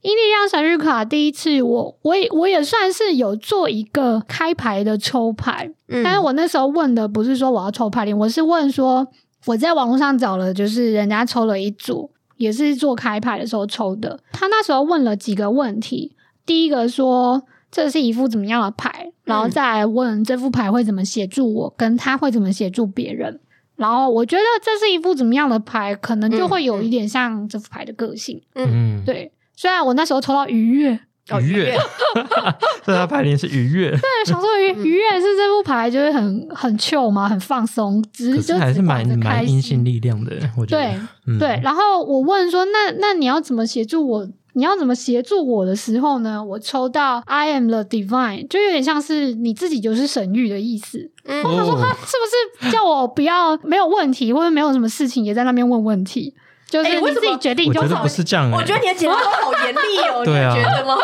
[0.00, 9.08] 阴力量神谕卡第一次我我也我也算是有做一个开牌的抽牌，嗯，但是我那时候问的不是说我要抽牌灵，我是问说
[9.46, 14.20] 我在网络上找了，就是人家抽了一组，也是做开牌的时候抽的。
[14.32, 16.14] 他那时候问了几个问题，
[16.46, 23.40] 第一个说这是一副怎么样的牌，然后再来问这副牌会怎么协助我，跟他会怎么协助别人。
[23.76, 28.42] 然后我觉得这是一副怎么样的牌，可能就会有一点像这副牌的个性。
[28.54, 30.98] 嗯，对，虽然我那时候抽到愉悦，哦
[31.40, 31.76] 愉悦，
[32.84, 40.82] 这他排名是愉悦， 对，想说愉愉悦是这副牌就是很很 chill 嘛，很放松，只是就是还是蛮蛮阴性力量的，我觉得。
[40.82, 44.28] 对嗯对，然后我问说，那那你要怎么协助我？
[44.54, 46.42] 你要怎么协助我的时候呢？
[46.42, 50.98] 我抽到 I am the divine，就有点像是你自己就是神谕的意思。
[51.26, 56.34] 嗯他说他哦，是不是叫我不要没有问题，或者没有什么事情也在那边问问题？
[56.68, 58.02] 就是你哎为什么自己决定我觉得就好。
[58.02, 60.96] 不是这样、欸，我觉得你的节目都好严厉哦，对啊你 觉得吗？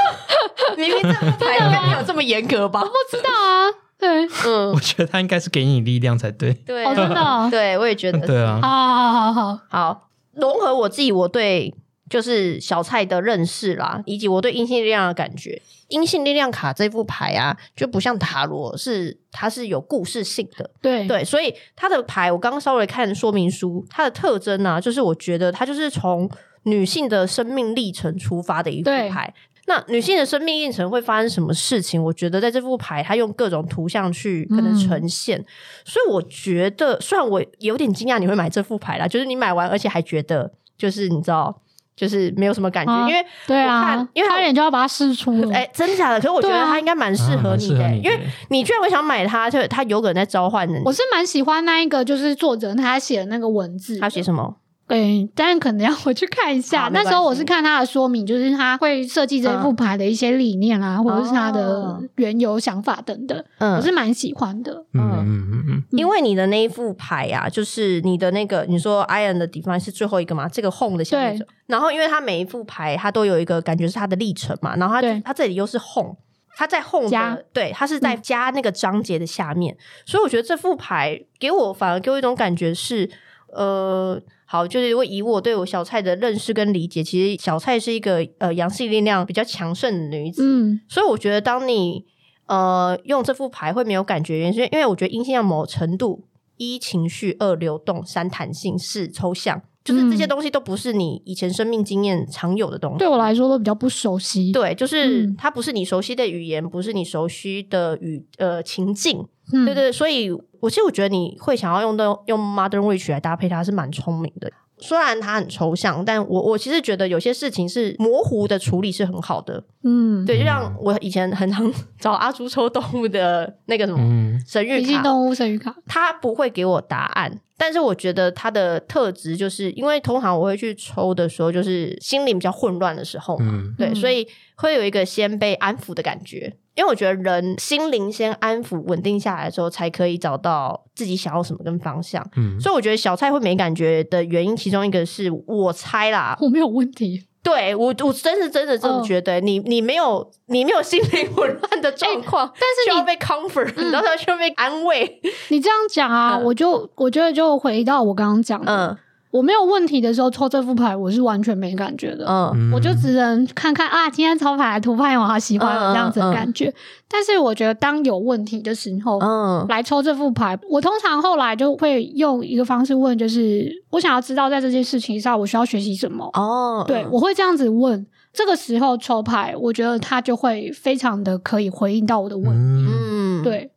[0.76, 2.80] 明明这副牌应该没有这么严格吧？
[2.80, 6.52] 不知道啊，对，嗯我，觉得他应该是给你力量才对。
[6.52, 11.74] 对，哦，真的哦， 对，我也觉得对啊，好好好好好，好，融合我自己我对
[12.10, 15.62] 就是小菜的认识啦，以及我对阴性力量的感觉。
[15.94, 20.68] 阴性力量卡这副牌啊，就不像塔罗，是它是有故事性的。
[20.82, 26.28] 对对，所以它的牌我刚刚稍微看说明书，它的特征呢、就是我觉得它就是从
[26.64, 29.32] 女性的生命历程出发的一副牌。
[29.66, 32.02] 那女性的生命历程会发生什么事情？
[32.02, 35.42] 我觉得在这副牌，它用各种图像去可能嗯呈现，
[35.86, 41.62] 所以我觉得，虽然我有点惊讶你会买这副牌啦，就是你买完而且还觉得，就是你知道，
[41.96, 45.54] 就是没有什么感觉，啊因为对啊，因为差点就要把它试出了。
[45.54, 46.16] 哎、真假的？
[46.16, 50.82] 可是我觉得对啊它应该蛮适合你的、因为适合你的你居然会想买它，就它有可能在召唤人。
[50.84, 54.56] 我是蛮喜欢那一个，就是作者他写的那个文字的，他写什么？
[54.86, 56.90] 对，但可能要 回去看一下。
[56.92, 63.76] 那时候我是看他的说明，就是他会设计这副牌的一些理念啊，或者是他的原有、想法等等，嗯。
[63.76, 64.84] 我是蛮喜欢的。
[64.92, 65.24] 嗯嗯。
[65.26, 65.84] 嗯嗯，嗯。
[65.92, 70.48] 因为你的那一副牌啊，就是你的那个，你说 Iron 的 Define 是最后一个嘛？
[70.48, 75.20] 这个 Home 的下面对，然后因为他每一副牌他都有一个感觉是他的历程嘛，然后它对。
[75.24, 76.16] 它这里又是 Home。
[76.56, 83.10] 他在 home 加的对，它是在加那个章节的下面，所以我觉得这副牌给我反而给我一种感觉是，
[83.48, 84.16] 呃，
[84.54, 92.04] 好，就是如果以我对我小蔡的认识跟理解，其实小蔡是一个呃阳性力量比较强盛的女子，嗯，所以我觉得，当你
[92.46, 100.28] 呃用这副牌会没有感觉，原因是因为我觉得阴性量某程度一情绪，二流动，三弹性，四抽象，就是这些嗯。
[100.28, 102.98] 东西都不是你以前生命经验常有的东西。
[102.98, 104.52] 对我来说都比较不熟悉。
[104.52, 105.34] 对，就是嗯。
[105.36, 110.30] 它不是你熟悉的语言，不是你熟悉的语呃情境，嗯，对对，所以
[110.64, 114.50] 我其实我觉得你会想要用的用 Modern Witch 来搭配它是蛮聪明的。
[114.78, 119.62] 虽然它很抽象，但我我其实觉得有些事情是模糊的处理是很好的。
[119.82, 136.52] 嗯，对，就像我以前很常 找阿朱抽动物的那个什么嗯神谕卡，动物神谕卡，他不会给我答案，但是我觉得他的特质就是因为通常我会去抽的时候，就是心灵比较混乱的时候嘛，嗯对，嗯所以会有一个先被安抚的感觉。
[136.74, 142.24] 因为我觉得人心灵先安抚、稳定下来的时候，才可以找到自己想要什么跟方向。
[142.36, 147.26] 嗯，所以我觉得小蔡会没感觉的原因，其中一个是我猜啦， 我没有问题。
[147.44, 149.04] 对我我真是真的这么嗯。
[149.04, 156.44] 觉得，你你没有你没有心灵混乱的状况，但是你需要被 comfort，、你知道需要被安慰，你这样讲啊，嗯。
[156.44, 158.96] 我就我觉得就回到我刚刚讲的，嗯
[159.34, 162.24] 我没有问题的时候抽这副牌，我是完全没感觉的。
[162.72, 166.72] 我就只能看看啊，今天抽牌的图片我好喜欢嗯嗯这样子的感觉。
[167.08, 176.30] 但是我觉得当有问题的时候，嗯来抽这副牌，我通常后来就会用一个方式问，就是我想要知道在这件事情上我需要学习什么。
[176.34, 178.06] 哦，对，我会这样子问。
[178.32, 183.42] 这个时候抽牌，我觉得他就会非常的可以回应到我的问题。
[183.42, 183.70] 对，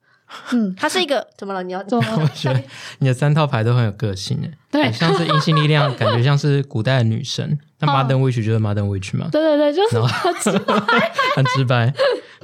[0.52, 1.64] 嗯， 它是一个怎么了？
[1.64, 2.62] 你要怎么 我觉得
[3.00, 4.92] 你的三套牌都很有个性诶，对。
[4.92, 7.58] 像是阴性力量，感觉像是古代的女神。
[7.80, 10.76] 那哦 Modern Witch 就是 Modern Witch 嘛，对对对，就是很直白。
[11.36, 11.94] 很直白。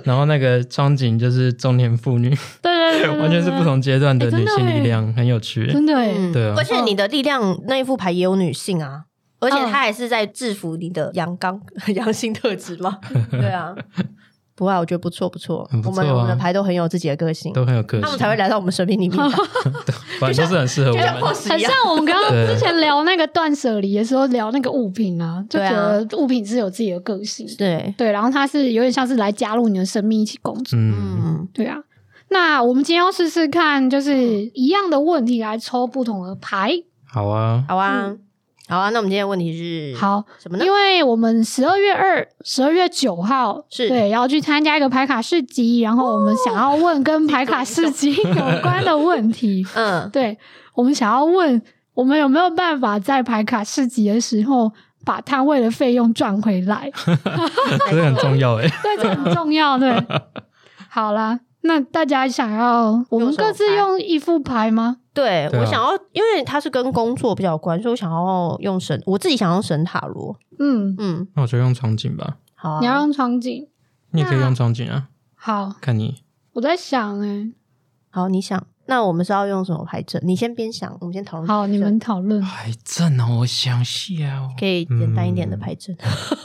[0.03, 2.29] 然后那个窗景就是中年妇女，
[2.61, 5.65] 对对对对，完全是不同阶段的女性力哎量，很有趣。
[5.71, 5.93] 真的
[6.31, 6.53] 对啊。
[6.57, 9.05] 而且你的力量那一副牌也有女性啊，
[9.39, 11.59] 而且嗯它还是在制服你的阳刚
[11.95, 12.99] 阳性特质嘛。
[13.31, 13.73] 对啊，
[14.55, 15.67] 不会啊，我觉得不错不错。
[15.71, 16.03] 很不错啊。
[16.03, 19.17] 我们我们的牌都很有自己的个性，都很有个性，他们才会来到我们生命里面。
[20.19, 21.23] 反正都是很适合我就像们。
[21.23, 21.71] boss 很一样。
[21.71, 22.53] 像我们刚刚对。
[22.53, 25.71] 之前聊那个断舍离的时候聊那个物品啊，就对啊。
[25.71, 31.77] 觉得物品是有自己的个性，对，对，然后它是有点像是来加入你的生命一起工作，嗯，嗯，对啊。
[32.29, 34.15] 那我们今天要试试看，就是
[34.53, 36.71] 一样的问题来抽不同的牌。
[37.05, 38.11] 好啊，好啊，
[38.67, 38.89] 好啊。
[38.89, 40.65] 那我们今天的问题是好，什么呢？
[40.65, 49.65] 因为我们十二月二、十二月九号是对要去参加一个牌卡市集，然后我们想要问跟牌卡市集 有关的问题。
[49.75, 50.37] 嗯，对
[50.73, 51.61] 我们想要问，
[51.93, 54.71] 我们有没有办法在牌卡市集的时候
[55.05, 56.89] 把摊位的费用赚回来？
[57.91, 58.67] 这很重要诶。
[58.81, 59.77] 对，这很重要。
[59.77, 59.91] 对，
[60.89, 64.97] 好啦，那大家想要我们各自用一副牌吗？
[65.13, 70.37] 对我想要，因为它是跟工作比较有关，所以我想要用神，我自己想要用神塔罗。
[70.59, 72.37] 嗯，嗯，那我就用场景吧。
[72.55, 73.67] 好啊，你要用场景。
[74.11, 76.23] 你也可以用场景啊，好，看你。
[76.53, 77.51] 我在想哎、
[78.09, 80.21] 好，你想，那我们是要用什么牌阵？
[80.25, 81.47] 你先边想，我们先讨论。
[81.47, 82.41] 好，你们讨论。
[82.41, 84.51] 牌阵哦，我想一下哦。
[84.59, 85.95] 可以简单一点的嗯牌阵。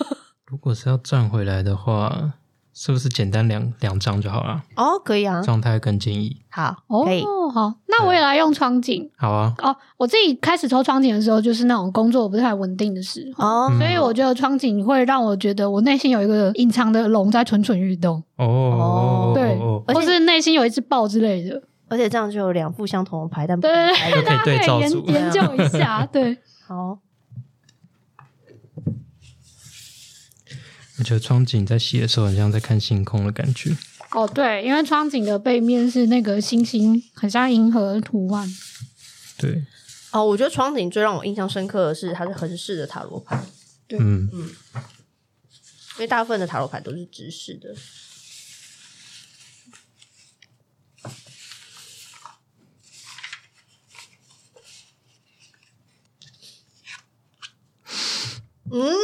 [0.46, 2.34] 如果是要赚回来的话，
[2.80, 4.62] 是不是简单两两张就好了？
[4.76, 6.36] 哦，可以啊，状态更建议。
[6.48, 9.10] 好，哦可以。，好，那我也来用窗景。
[9.16, 19.58] 好啊，哦，我自己开始抽窗景的时候，就是那种工作不太稳定的时候，所以我觉得窗景会让我觉得我内心有一个隐藏的龙在蠢蠢欲动，哦，对
[19.92, 21.60] 或是内心有一只豹之类的。
[21.90, 26.06] 而且这样就有两副相同的牌，但大家可以研研究一下。
[26.12, 26.36] 对，
[26.68, 26.98] 好，
[30.98, 33.76] 我觉得窗景在洗的时候，很像在看星空的感觉。
[34.10, 38.48] 哦对，因为窗景的背面是那个星星，很像银河的图案。
[39.36, 39.64] 对，
[40.10, 43.40] 哦，我觉得窗景最让我印象深刻的是它是横式的塔罗牌，
[43.86, 47.74] 对嗯，因为大部分的塔罗牌都是直式的。
[58.70, 58.94] 嗯，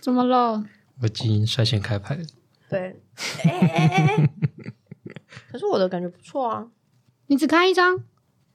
[0.00, 0.64] 怎么了？
[1.02, 2.24] 我基因率先开牌了。
[2.68, 3.02] 对，
[3.44, 4.30] 哎哎哎哎，
[5.50, 6.70] 可是我的感觉不错啊，
[7.26, 8.02] 你只开一张？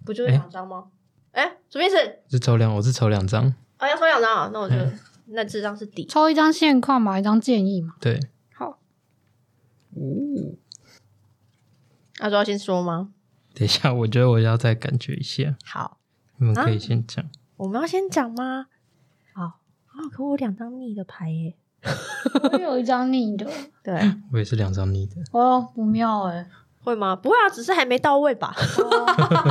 [0.05, 0.89] 不就是两张吗？
[1.31, 1.97] 哎、什么意思？
[1.97, 3.53] 我是抽两，我是抽两张。
[3.77, 4.49] 啊，要抽两张啊？
[4.51, 4.75] 那我就、
[5.27, 6.05] 那这张是底。
[6.05, 7.95] 抽一张现况嘛，一张建议嘛。
[7.99, 8.19] 对，
[8.53, 8.79] 好，
[12.19, 13.13] 阿周要先说吗？
[13.53, 15.55] 等一下，我觉得我要再感觉一下。
[15.63, 15.99] 好，
[16.37, 17.23] 你们可以先讲。
[17.57, 18.67] 我们要先讲吗？
[19.33, 21.55] 好啊，可我有两张逆的牌耶。
[22.51, 23.45] 我有一张逆的，
[23.83, 23.93] 对，
[24.33, 25.15] 我也是两张逆的。
[25.31, 26.45] 哦，不妙哎、
[26.83, 27.15] 会吗？
[27.15, 28.55] 不会啊，只是还没到位吧。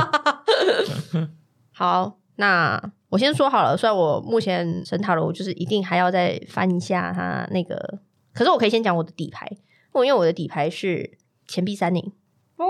[1.71, 7.99] 好，那我先说好了，虽然我目前神塔罗就是一定还要再翻一下它那个，
[8.33, 9.49] 可是我可以先讲我的底牌，
[9.93, 12.11] 我因为我的底牌是钱币三零，
[12.57, 12.65] 哦，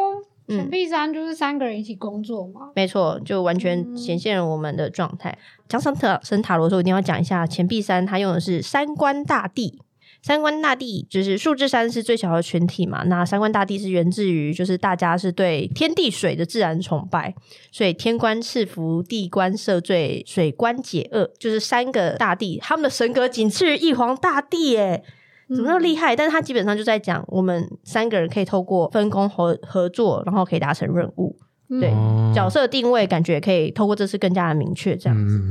[0.48, 2.72] 嗯钱币三就是三个人一起工作嘛。
[2.76, 5.38] 没错，就完全嗯显现了我们的状态。
[5.68, 9.82] 讲上塔神塔罗的时候，一定要讲一下钱币三，它用的是三观大帝。
[10.24, 17.34] 三观大帝就是数字三是最小的群体嘛，那三观大帝是源自于就是大家是对天地水的自然崇拜，
[17.72, 25.04] 所以天官赐福，地官赦罪，水官解厄，就是三个大帝，他们的神格仅次于玉皇大帝耶。
[25.50, 26.16] 怎么那么厉害？
[26.16, 31.36] 但是他基本上就在讲，我们三个人可以透过分工合合作，然后可以达成任务。
[31.70, 35.42] 嗯对哦角色定位感觉也可以透过这次更加的明确，这样子。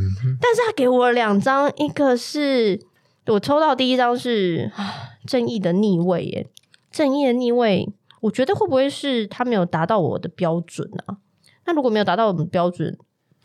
[0.40, 2.80] 但是他给我两张，一个是
[3.26, 4.94] 我抽到第一张是啊
[5.26, 6.46] 正义的逆位耶，
[6.90, 11.18] 正义的逆位，我觉得会不会是他没有达到我的标准啊？
[11.66, 12.96] 那如果没有达到我们标准，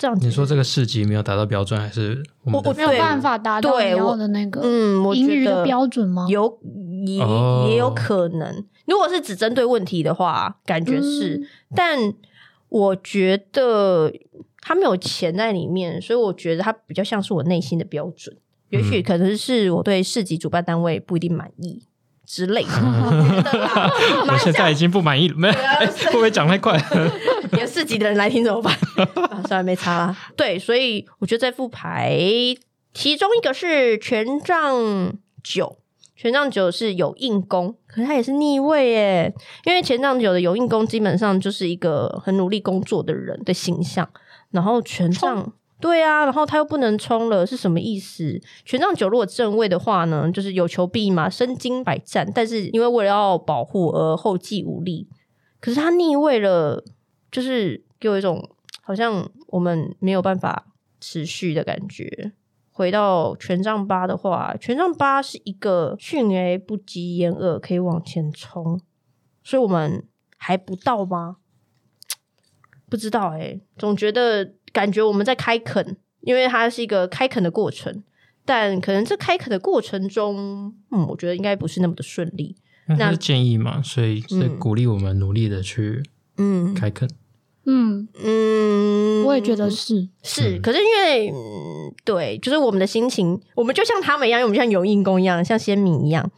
[0.02, 6.26] 这样子你说这个市级没有达到标准，还是我我我没有办法达到你我的那个嗯，我觉盈余的得标准吗？
[6.28, 6.58] 有
[7.06, 8.66] 也、哦也有可能。
[8.88, 12.14] 如果是只针对问题的话，感觉是，嗯但
[12.70, 14.12] 我觉得
[14.60, 18.36] 他没有钱在里面，所以我觉得他比较像是我内心的标准。
[18.70, 21.84] 也许嗯可能是我对市级主办单位不一定满意
[22.32, 22.70] 之类的，
[24.32, 26.82] 我现在已经不满意了，没会不会讲太快？
[27.60, 28.74] 有四级的人来听怎么办？
[29.30, 30.18] 啊，算了，没差啦。
[30.38, 32.18] 对，所以我觉得这副牌，
[32.94, 35.14] 其中一个是权杖
[35.44, 35.80] 九，
[36.16, 39.34] 权杖九是有硬功，可是它也是逆位耶。
[39.66, 44.08] 因为权杖九的有硬功基本上就是一个很努力工作的人的形象，
[44.52, 45.52] 然后权杖。
[45.82, 48.40] 对啊，然后他又不能冲了，是什么意思？
[48.64, 55.10] 权杖九如果正位的话呢，就是有求必应嘛，身经百战，但是因为为了要保护而后继无力。
[55.60, 56.84] 可是他逆位了，
[57.32, 58.50] 就是给我一种
[58.82, 60.68] 好像我们没有办法
[61.00, 62.32] 持续的感觉。
[62.72, 68.80] 回到权杖八的话，权杖八是一个迅雷不及掩耳，可以往前冲，
[69.44, 71.38] 所以我们还不到吗？
[72.90, 78.04] 不知道哎、总觉得感觉我们在开垦，因为它是一个开垦的过程，
[78.46, 82.56] 但可能这开垦的过程中，嗯，我觉得应该不是那么的顺利。
[82.88, 86.04] 那是建议嘛，所以是嗯鼓励我们努力的去
[86.38, 87.10] 嗯开垦。
[87.66, 90.10] 嗯，嗯，我也觉得是。
[90.24, 96.30] 是，嗯可是因为、嗯、对，就是我们的心情，我们就像他们一样，因为我们像有印工一样，像先民一样，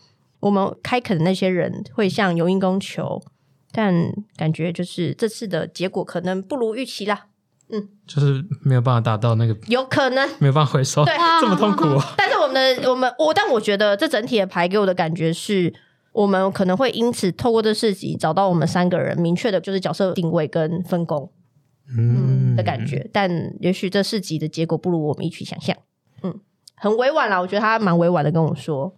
[0.41, 3.23] 我们开垦的那些人会向有印工求，
[3.71, 7.27] 但感觉就是这次的结果可能不如预期啦，
[8.07, 10.27] 就是没有办法达到那个，有可能。
[10.39, 12.01] 没有办法回收，对这么痛苦哦。
[12.17, 15.73] 但是我们的我们我，但我觉得这整体的牌给我的感觉是，
[16.11, 21.31] 我们可能会因此透过这四集找到我们三个人明确的就是角色定位跟分工。
[21.95, 22.85] 嗯的感。
[22.85, 25.75] 觉，但也许这四集的结果不如我们一起想象。
[26.21, 26.39] 嗯，
[26.75, 28.93] 很委婉啦，我觉得他蛮委婉的跟我说。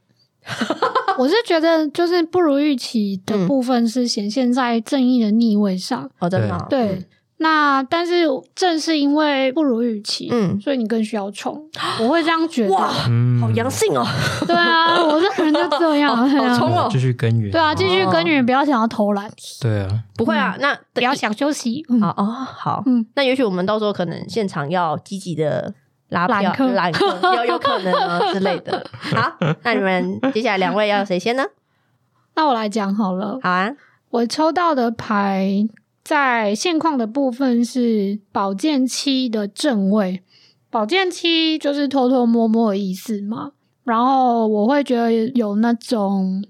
[1.18, 7.04] 我是觉得就是不如预期的部分是显现在正义的逆位上，哦，真的哦，对。
[7.38, 8.26] 那但是
[8.56, 11.62] 正是因为不如预期，嗯所以你更需要冲，
[12.00, 12.74] 我会这样觉得。
[12.74, 14.06] 哇好阳性哦，
[14.48, 17.52] 对啊，我这个人就这样，好冲哦继续耕耘。
[17.52, 19.30] 对啊，继续耕耘，不要想要偷懒，
[19.62, 21.86] 对啊，不会啊，那不要想休息。
[21.90, 25.74] 嗯好哦，好，嗯那也许我们到时候可能现场要积极的
[26.10, 28.86] 拉票揽客揽客，有有可能啊 之类的。
[29.14, 29.34] 好，
[29.64, 31.44] 那你们接下来两位要谁先呢？
[32.36, 33.70] 那我来讲好了，好啊，
[34.10, 35.68] 我抽到的牌
[36.06, 40.22] 在现况的部分是宝剑七的正位，
[40.70, 43.54] 宝剑七就是偷偷摸摸的意思嘛。
[43.84, 46.44] 然后我会觉得有那种，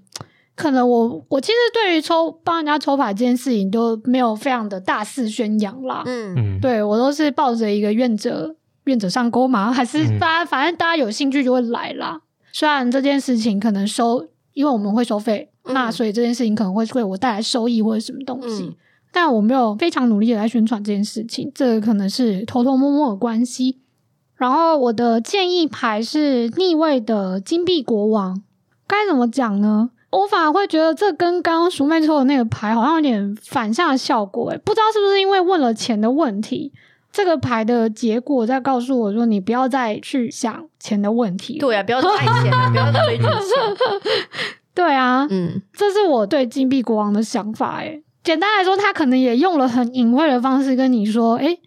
[0.54, 6.02] 可能我我其实对于抽帮人家抽牌这件事情都没有非常的大肆宣扬啦。
[6.04, 8.54] 嗯嗯，对我都是抱着一个愿者
[8.84, 12.20] 愿者上钩嘛，还是嗯大家、反正大家有兴趣就会来啦。
[12.52, 18.64] 虽然这件事情可能收，因为我们会收费，嗯那所以这件事情可能会为我带来收益或者什么东西。
[18.64, 18.74] 嗯
[19.16, 23.78] 但我没有非常努力的来宣传这件事情，这可能是偷偷摸摸的关系。
[24.34, 28.42] 然后我的建议牌是逆位的金币国王，
[28.86, 29.88] 该怎么讲呢？
[30.10, 36.70] 我反而会觉得这跟刚刚熟妹抽的那个牌好像有点反向的效果，诶，不知道是不是因为问了钱的问题，
[37.10, 41.56] 这个牌的结果在告诉我说，你不要再去想钱的问题。
[41.58, 43.40] 对啊，不要再爱钱了，不要再追逐钱。
[44.74, 47.78] 对啊，嗯这是我对金币国王的想法。
[47.78, 51.60] 诶，简单来说，他可能也用了很隐晦的方式跟你说，诶，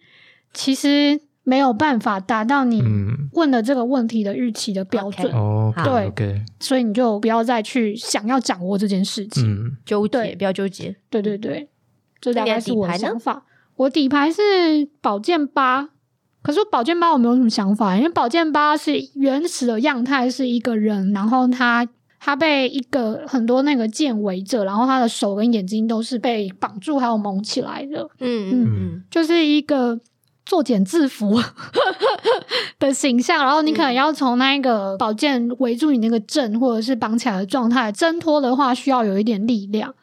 [0.52, 5.82] 其实没有办法达到你嗯，问的这个问题的预期的标准，哦，好。
[5.84, 9.42] 对所以你就不要再去想要掌握这件事情。
[9.42, 10.94] 嗯，纠结，不要纠结。
[11.08, 11.70] 对对对，
[12.20, 13.46] 这大概是我的想法。
[13.76, 15.88] 我底牌是宝剑八，
[16.42, 21.88] 可是宝剑八我没有什么想法，因为宝剑八是原始的样态是一个人，然后他
[22.22, 29.98] 他被一个很多那个剑围着，然后他的手跟眼睛都是被绑住还有蒙起来的，嗯嗯嗯就是一个
[30.44, 31.42] 作茧自缚
[32.78, 33.42] 的形象。
[33.42, 39.94] 然后你可能要从那个宝剑围住你那个阵，或者是绑起来的状态挣脱的话，需要有一点力量。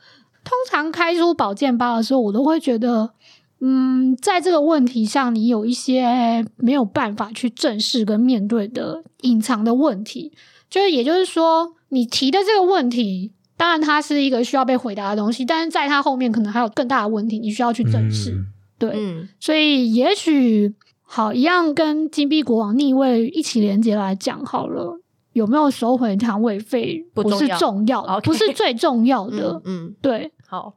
[0.44, 3.12] 通常开出宝剑八的时候，我都会觉得，
[3.60, 10.32] 嗯，在这个问题上，你有一些没有办法去正视跟面对的隐藏的问题。
[10.70, 18.32] 就是也就是说，你提的这个问题，当然它是一个需要被回答的东西，但是在它后面可能还有更大的问题，你需要去正视。
[18.32, 18.48] 嗯
[18.80, 25.00] 对，嗯所以也许好一样跟金币国王逆位一起连接来讲好了。
[25.34, 29.62] 有没有收回摊位费是不重要重要的，不是最重要的。
[29.66, 30.74] 嗯嗯，对，好，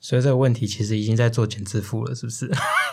[0.00, 2.50] 所以这个问题其实已经在做茧自缚了，是不是？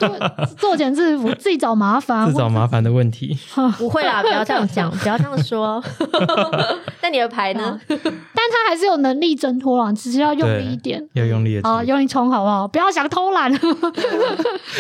[0.58, 3.36] 作茧自缚，自己找麻烦，自找麻烦的问题。
[3.80, 5.84] 不会啦，不要这样讲，不要这样说。
[7.04, 7.80] 那你的牌呢？
[7.88, 11.06] 但他还是有能力挣脱了，只是要用力一点。
[11.14, 12.66] 要用力的好，用力冲好不好？
[12.68, 13.58] 不要想偷懒， 哎，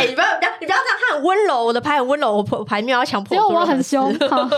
[0.07, 3.35] 你不要不要你不要这样，他很温柔，我的牌很温柔，我牌没有要强迫。
[3.35, 4.17] 只有我很凶。
[4.29, 4.49] 好，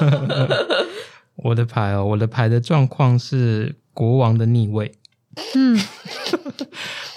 [1.43, 4.91] 我的牌哦，我的牌的状况是国王的逆位。
[5.55, 5.78] 嗯，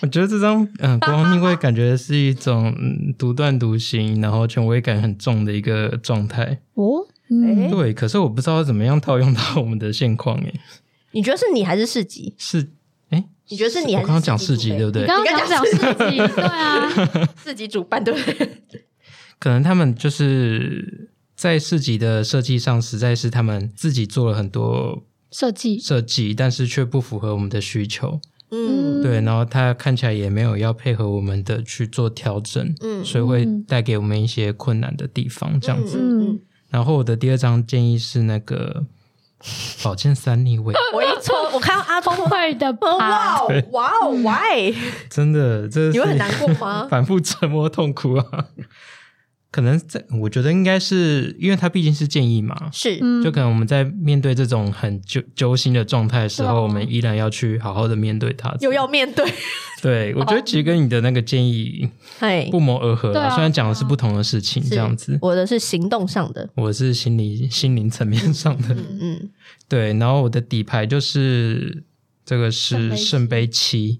[0.02, 6.58] 我觉得这张嗯、国王逆位感觉是一种嗯独断独行，然后权威感很重的一个状态。
[6.74, 10.54] 哦，嗯，哎对，可是我不知道怎么样套用到我们的现况诶。
[11.12, 12.34] 你觉得是你还是市集？
[12.38, 12.68] 是
[13.10, 15.08] 哎，你觉得是你还是我刚刚讲四级对不对你？
[15.08, 16.90] 刚刚讲市级， 对啊，
[17.42, 18.62] 市集主办对不对？
[19.38, 28.20] 可能他们就是在市集的设计上，实在是他们自己做了很多设计，设计，但是却不符合我们的需求。
[28.50, 35.98] 嗯对，然后他看起来也没有要配合我们的去做调整，嗯所以会嗯带给我们一些困难的地方，这样子。
[36.00, 36.40] 嗯嗯，
[36.70, 38.84] 然后我的第二张建议是那个
[39.82, 44.74] 宝剑三逆位，我一抽，我看到阿峰，会的 哇，哦哇哦，why？
[45.08, 46.86] 真的，这是你会很难过吗？
[46.90, 48.24] 反复折磨痛苦啊。
[49.50, 58.54] 可能在，我觉得应该是因为它毕竟是建议嘛，是，嗯，就可能我们在面对这种很揪揪心的状态的时候，我们依然要去好好的面对它。
[58.60, 59.24] 又要面对，
[59.80, 61.88] 对，我觉得其实跟你的那个建议
[62.18, 68.74] 哎，不谋而合虽然讲的是不同的事情，这样子，我的是行动上的，我是心理心灵层面上的。
[68.74, 69.30] 嗯嗯，
[69.66, 71.84] 对，然后我的底牌就是
[72.26, 73.98] 这个是圣圣杯七。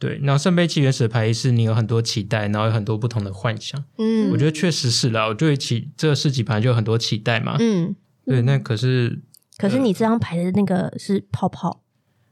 [0.00, 3.84] 对，然后圣杯七原始的牌意是你有很多期待，然后有很多不同的幻想。
[3.98, 7.56] 嗯我觉得确实是啦，我对期这个四级牌就有很多期待嘛。
[7.60, 7.94] 嗯，
[8.24, 9.20] 对，那可是
[9.58, 11.82] 可是你这张牌的那个是泡泡，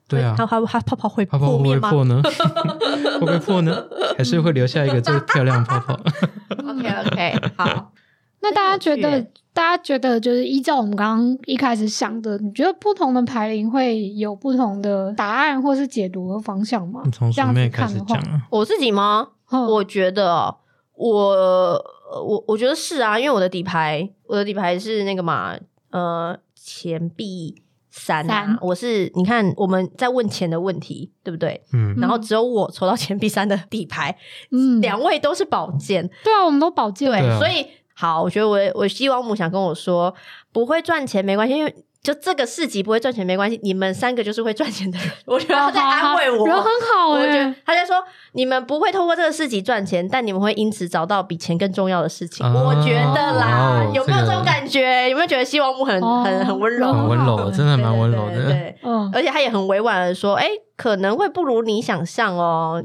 [0.08, 2.22] 对啊，它它它泡泡会泡泡会不会破灭吗破呢？
[3.20, 3.84] 会不会破呢？
[4.16, 5.94] 还是会留下一个最漂亮的泡泡？？
[6.68, 7.92] OK OK，好，
[8.40, 9.20] 那大家觉得
[9.52, 17.02] 大家觉得就是依照我们刚刚一开始想的，你觉得不同的牌龄会有不同的答案或是解读的方向吗？
[17.12, 18.16] 从这样子书妹开看的话。
[18.16, 19.28] 始讲，啊，我自己吗？
[19.50, 19.66] 嗯。
[19.66, 20.56] 我觉得哦
[20.94, 21.82] 我
[22.24, 25.56] 我我觉得是啊，因为我的底牌，我的底牌是那个嘛，
[25.90, 28.44] 呃，钱币三啊。
[28.46, 31.60] 三，我是你看我们在问钱的问题，对不对？
[31.72, 31.94] 嗯。
[31.98, 34.16] 然后只有我抽到钱币三的底牌，
[34.52, 37.10] 嗯，两位都是宝剑，对啊，我们都宝剑。
[37.10, 37.38] 对，对啊。
[37.38, 37.66] 所以
[38.00, 40.14] 好，我觉得我我希望母想跟我说，
[40.52, 41.74] 不会赚钱没关系，因为。
[42.02, 45.10] 就这个市集不会赚钱没关系，你们三个就是会赚钱的人。
[45.26, 47.96] 我觉得他在安慰我，人很好哎、我觉得他在说
[48.32, 52.46] 你们不会透过这个市集赚钱，但你们会因此找到比钱更重要的事情。
[52.46, 55.10] 啊我觉得啦，哦有没有这种感觉？
[55.10, 56.92] 有没有觉得希望木很、哦很很温柔？
[56.92, 58.46] 很温柔，真的蛮温柔的。
[58.46, 58.76] 对
[59.12, 62.82] 而且他也很委婉的说，哎、可能会不如你想象哦。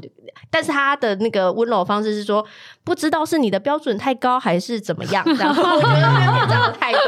[0.50, 2.44] 但是他的那个温柔方式是说，
[2.82, 6.98] 不知道是你的标准太高还是怎么样，这样我觉得他有点这样的态度。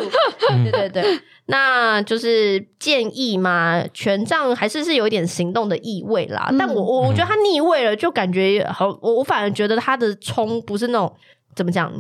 [0.63, 6.49] 对对对，那就是建议嘛，权杖还是是有一点行动的意味啦。
[6.51, 11.13] 嗯但我我我觉得他逆位了，就感觉好，我我反而觉得他的冲不是那种
[11.55, 11.93] 怎么讲。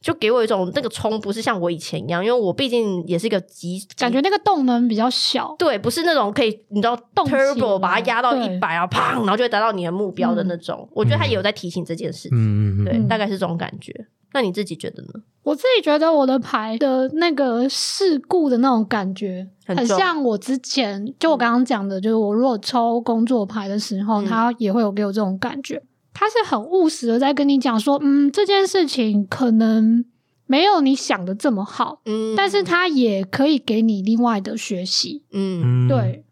[0.00, 5.56] 就给我一种那个冲不是像我以前一样，因为我毕竟也是一个极感觉那个动能比较小。
[5.58, 10.86] 对，不是那种可以你知道动起 turbo 把它压到对一百啊，砰，然后就会达到你的目标的那种。
[10.92, 13.94] 我觉得他也有在提醒这件事情，嗯，对，嗯大概是这种感觉。
[14.34, 15.08] 那你自己觉得呢？
[15.44, 25.82] 我自己觉得我的牌的那个事故的那种感觉，很很像我之前就我刚刚讲的，就是我如果抽工作牌的时候，嗯他也会有给我这种感觉。
[26.12, 30.04] 他是很务实的在跟你讲说，嗯，这件事情可能
[30.46, 35.22] 没有你想的这么好，嗯但是他也可以给你另外的学习。
[35.32, 36.24] 嗯，嗯，对，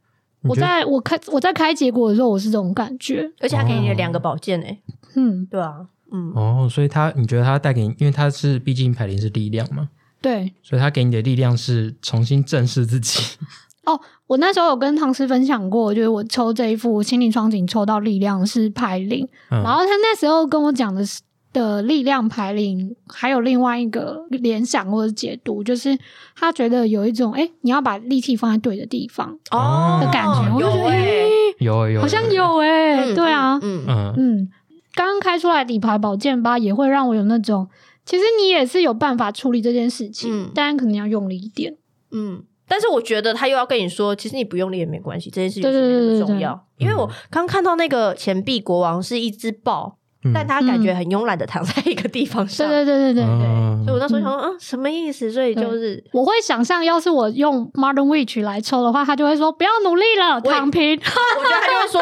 [0.45, 3.31] 我在我开我在开结果的时候，我是这种感觉。
[3.41, 4.81] 而且他给你了两个宝剑诶，
[5.15, 9.89] 嗯，对啊，嗯，哦，所以他你觉得他带给你，因为他是毕竟牌灵是力量嘛，
[10.21, 10.53] 对。
[10.63, 13.21] 所以他给你的力量是重新正视自己。
[13.85, 19.63] 哦，我那时候有跟唐诗分享过，就是我抽这一副心灵双井抽到力量是牌灵，嗯。
[19.63, 21.21] 然后他那时候跟我讲的是
[21.53, 25.99] 的力量牌灵，还有另外一个联想或者解读，就是
[26.37, 29.99] 他觉得有一种哎、诶你要把力气放在对的地方哦。
[30.01, 34.15] 的感觉，我就觉得有诶，诶有有，好像有哎、嗯对啊，嗯，嗯。
[34.17, 34.49] 嗯，
[34.95, 37.69] 刚刚开出来底牌宝剑八也会让我有那种，
[38.05, 41.77] 其实你也是有办法处理这件事情，嗯但可能要用力一点。
[42.11, 46.67] 嗯，但是我觉得他又要跟你说，其实你不用力也没关系，这件事情对对是对对对很重要。
[46.79, 53.47] 因为我刚看到那个钱币国王是一只豹，嗯但他感觉很慵懒的躺在一个地方上，对对对对对对。
[53.47, 55.33] 嗯所以我那时候想说，嗯，什么意思？
[55.33, 62.01] 所以就是我会想象，要是我用 Modern Witch 来抽的话，他就会说不要努力了，躺平， 我觉得他就会说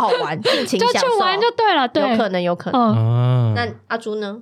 [0.00, 1.86] 好好玩， 尽情就享受，去玩就对了。
[1.88, 2.80] 对，有可能，有可能。
[2.80, 2.96] 嗯。
[2.96, 4.38] 啊，那阿朱呢？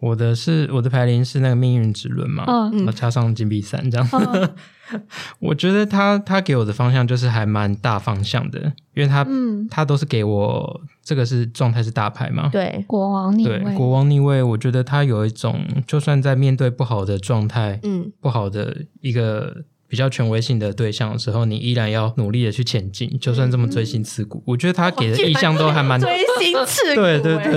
[0.00, 2.78] 我的是我的牌灵是那个命运之轮嘛，嗯。
[2.78, 4.08] 然后加上金币三这样。
[4.12, 4.50] 嗯。
[5.40, 8.58] 我觉得他他给我的方向就是还蛮大方向的，
[8.94, 19.56] 因为他、嗯，他都是给我这个是状态是大牌嘛，对，国王逆对，位，国王逆位，我觉得他有一种就算在面对不好的状态、嗯，不好的一个
[19.88, 27.00] 比较权威性的对象的时候，你依然要努力的去前进，就算这么锥心刺骨，我觉得他给的意向都还蛮 锥心刺骨。
[27.00, 27.50] 对对欸。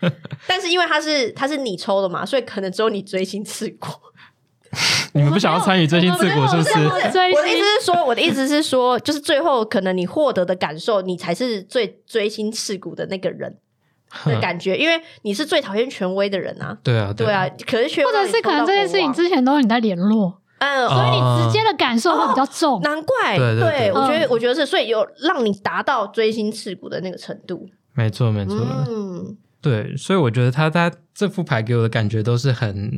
[0.00, 0.10] 对，
[0.46, 3.88] 但是因为他是他是你抽的嘛，所以可能只有你锥心刺骨。
[5.14, 6.70] 你们不想要参与锥心刺骨是不是？
[6.88, 13.56] 我的意思是说，我的意思是说，就是最后可能你获得的感受，你才是最锥心刺骨的那个人
[14.24, 16.76] 的感觉，因为你是最讨厌权威的人啊。
[16.82, 20.88] 对啊，对啊，，可是却或者是可能这件事情之前都是你在联络，嗯，哦。
[20.88, 22.80] 所以你直接的感受会比较重。
[22.82, 24.28] 难怪，对对对我觉得嗯。
[24.30, 27.68] 我觉得是，所以有让你达到锥心刺骨的那个程度。
[27.92, 28.56] 没错没错，
[28.88, 32.90] 嗯，对，所以我觉得他他这副牌给我的感觉都是很，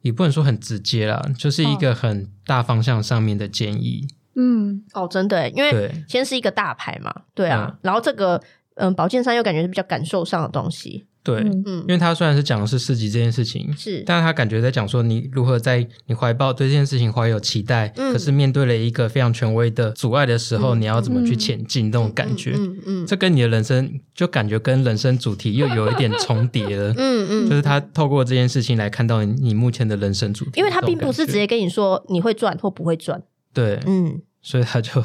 [0.00, 4.08] 也不能说很直接啦，就是一个很大方向上面的建议。
[4.34, 6.04] 嗯，哦，真的，因为对。
[6.08, 7.78] 先是一个大牌嘛，对啊，嗯。
[7.82, 8.40] 然后这个
[8.76, 11.62] 嗯，宝剑三又感觉是比较感受上的东西，对，嗯。
[11.66, 11.78] 嗯。
[11.80, 18.12] 因，为他虽然是讲的是四级这件事情，是，但是他感觉在讲说你如何在你怀抱对这件事情怀有期待，嗯。
[18.12, 21.86] 可是面对了一个非常权威的阻碍的时候，嗯你要怎么去嗯前进？
[21.90, 26.94] 那种感觉，嗯嗯这跟你的人生就感觉跟人生主题又有一点重叠了。
[26.98, 33.20] 嗯嗯，就是他透过这件事情来看到你你目前的人生主题，因为他并不是直接跟你说你会赚或不会赚，
[33.52, 34.20] 对，嗯。
[34.42, 35.02] 所以他就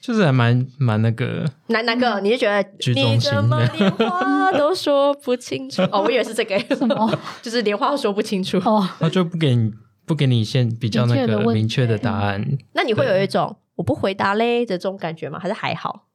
[0.00, 2.20] 就是还蛮蛮那个，哪哪个？
[2.20, 5.82] 你是觉得居中心你怎么连话 都说不清楚？
[5.92, 7.18] 哦，我以为是这个，什么？
[7.42, 8.58] 就是连话都说不清楚。
[8.58, 9.72] 哦， 他就不给你
[10.06, 12.58] 不给你现比较那个明确的问明确的答案。
[12.74, 15.38] 那你会有一种我不回答嘞的这种感觉吗？
[15.40, 16.06] 还是还好？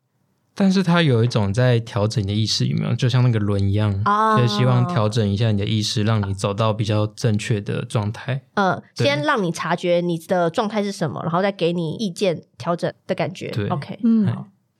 [0.59, 2.95] 但是他有一种在调整你的意识，有没有？
[2.95, 8.41] 就像那个轮一样，啊就希望调整一下你的意识，让你走到比较正确的状态。
[8.55, 13.49] 嗯，先让你察觉你的状态是什么，然后再给你意见调整的感觉。
[13.49, 14.27] 对 OK，嗯，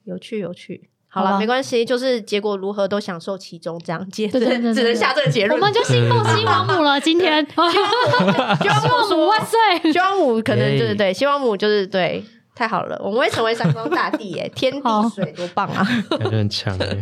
[0.02, 0.90] 有趣有趣。
[1.10, 5.58] 好了，没关系，就是结果如何都享受其中，这样结对对对对 只能下这个结论。
[5.58, 7.00] 我们就信奉西王母了。
[7.00, 9.92] 今天 西王母说万岁！
[9.92, 12.22] 希望母可能耶对对对，希望母就是对，
[12.58, 15.86] 太好了，我们会成为三光大帝耶， 天好地水多棒啊！
[16.18, 16.98] 感觉很强欸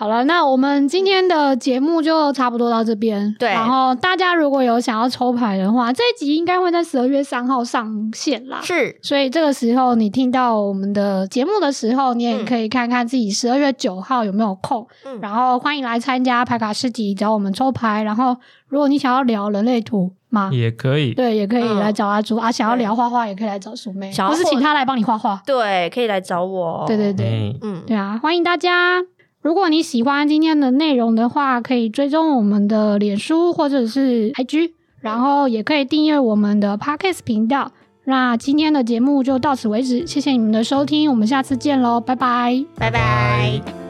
[0.00, 3.36] 好了，那我们今天的节目就差不多到这边。
[3.38, 8.60] 对然后大家如果有想要抽牌的话，这一集应该会在十二月三号上线啦。
[8.62, 18.02] 是所以这个时候你听到我们的节目的时候，你也嗯可以看看自己十二月九号有没有空，嗯然后欢迎来参加牌卡市集，找我们抽牌。
[18.02, 18.34] 然后
[18.68, 21.12] 如果你想要聊人类图嘛，也可以。
[21.12, 22.50] 对，也可以嗯来找阿朱、啊。
[22.50, 25.42] 想要聊画画，也可以来找苏妹，想要或是请他来帮你画画。
[25.44, 26.84] 对，可以来找我。
[26.86, 27.26] 对对对。
[27.26, 29.02] 哎嗯，对啊，欢迎大家。
[29.42, 37.72] 如果你喜欢今天的内容的话，可以追踪我们的脸书或者是 IG，然后也可以订阅我们的 Podcast 频道。
[38.04, 42.64] 那今天的节目就到此为止，谢谢你们的收听，我们下次见喽，拜拜。
[42.76, 43.89] 拜拜。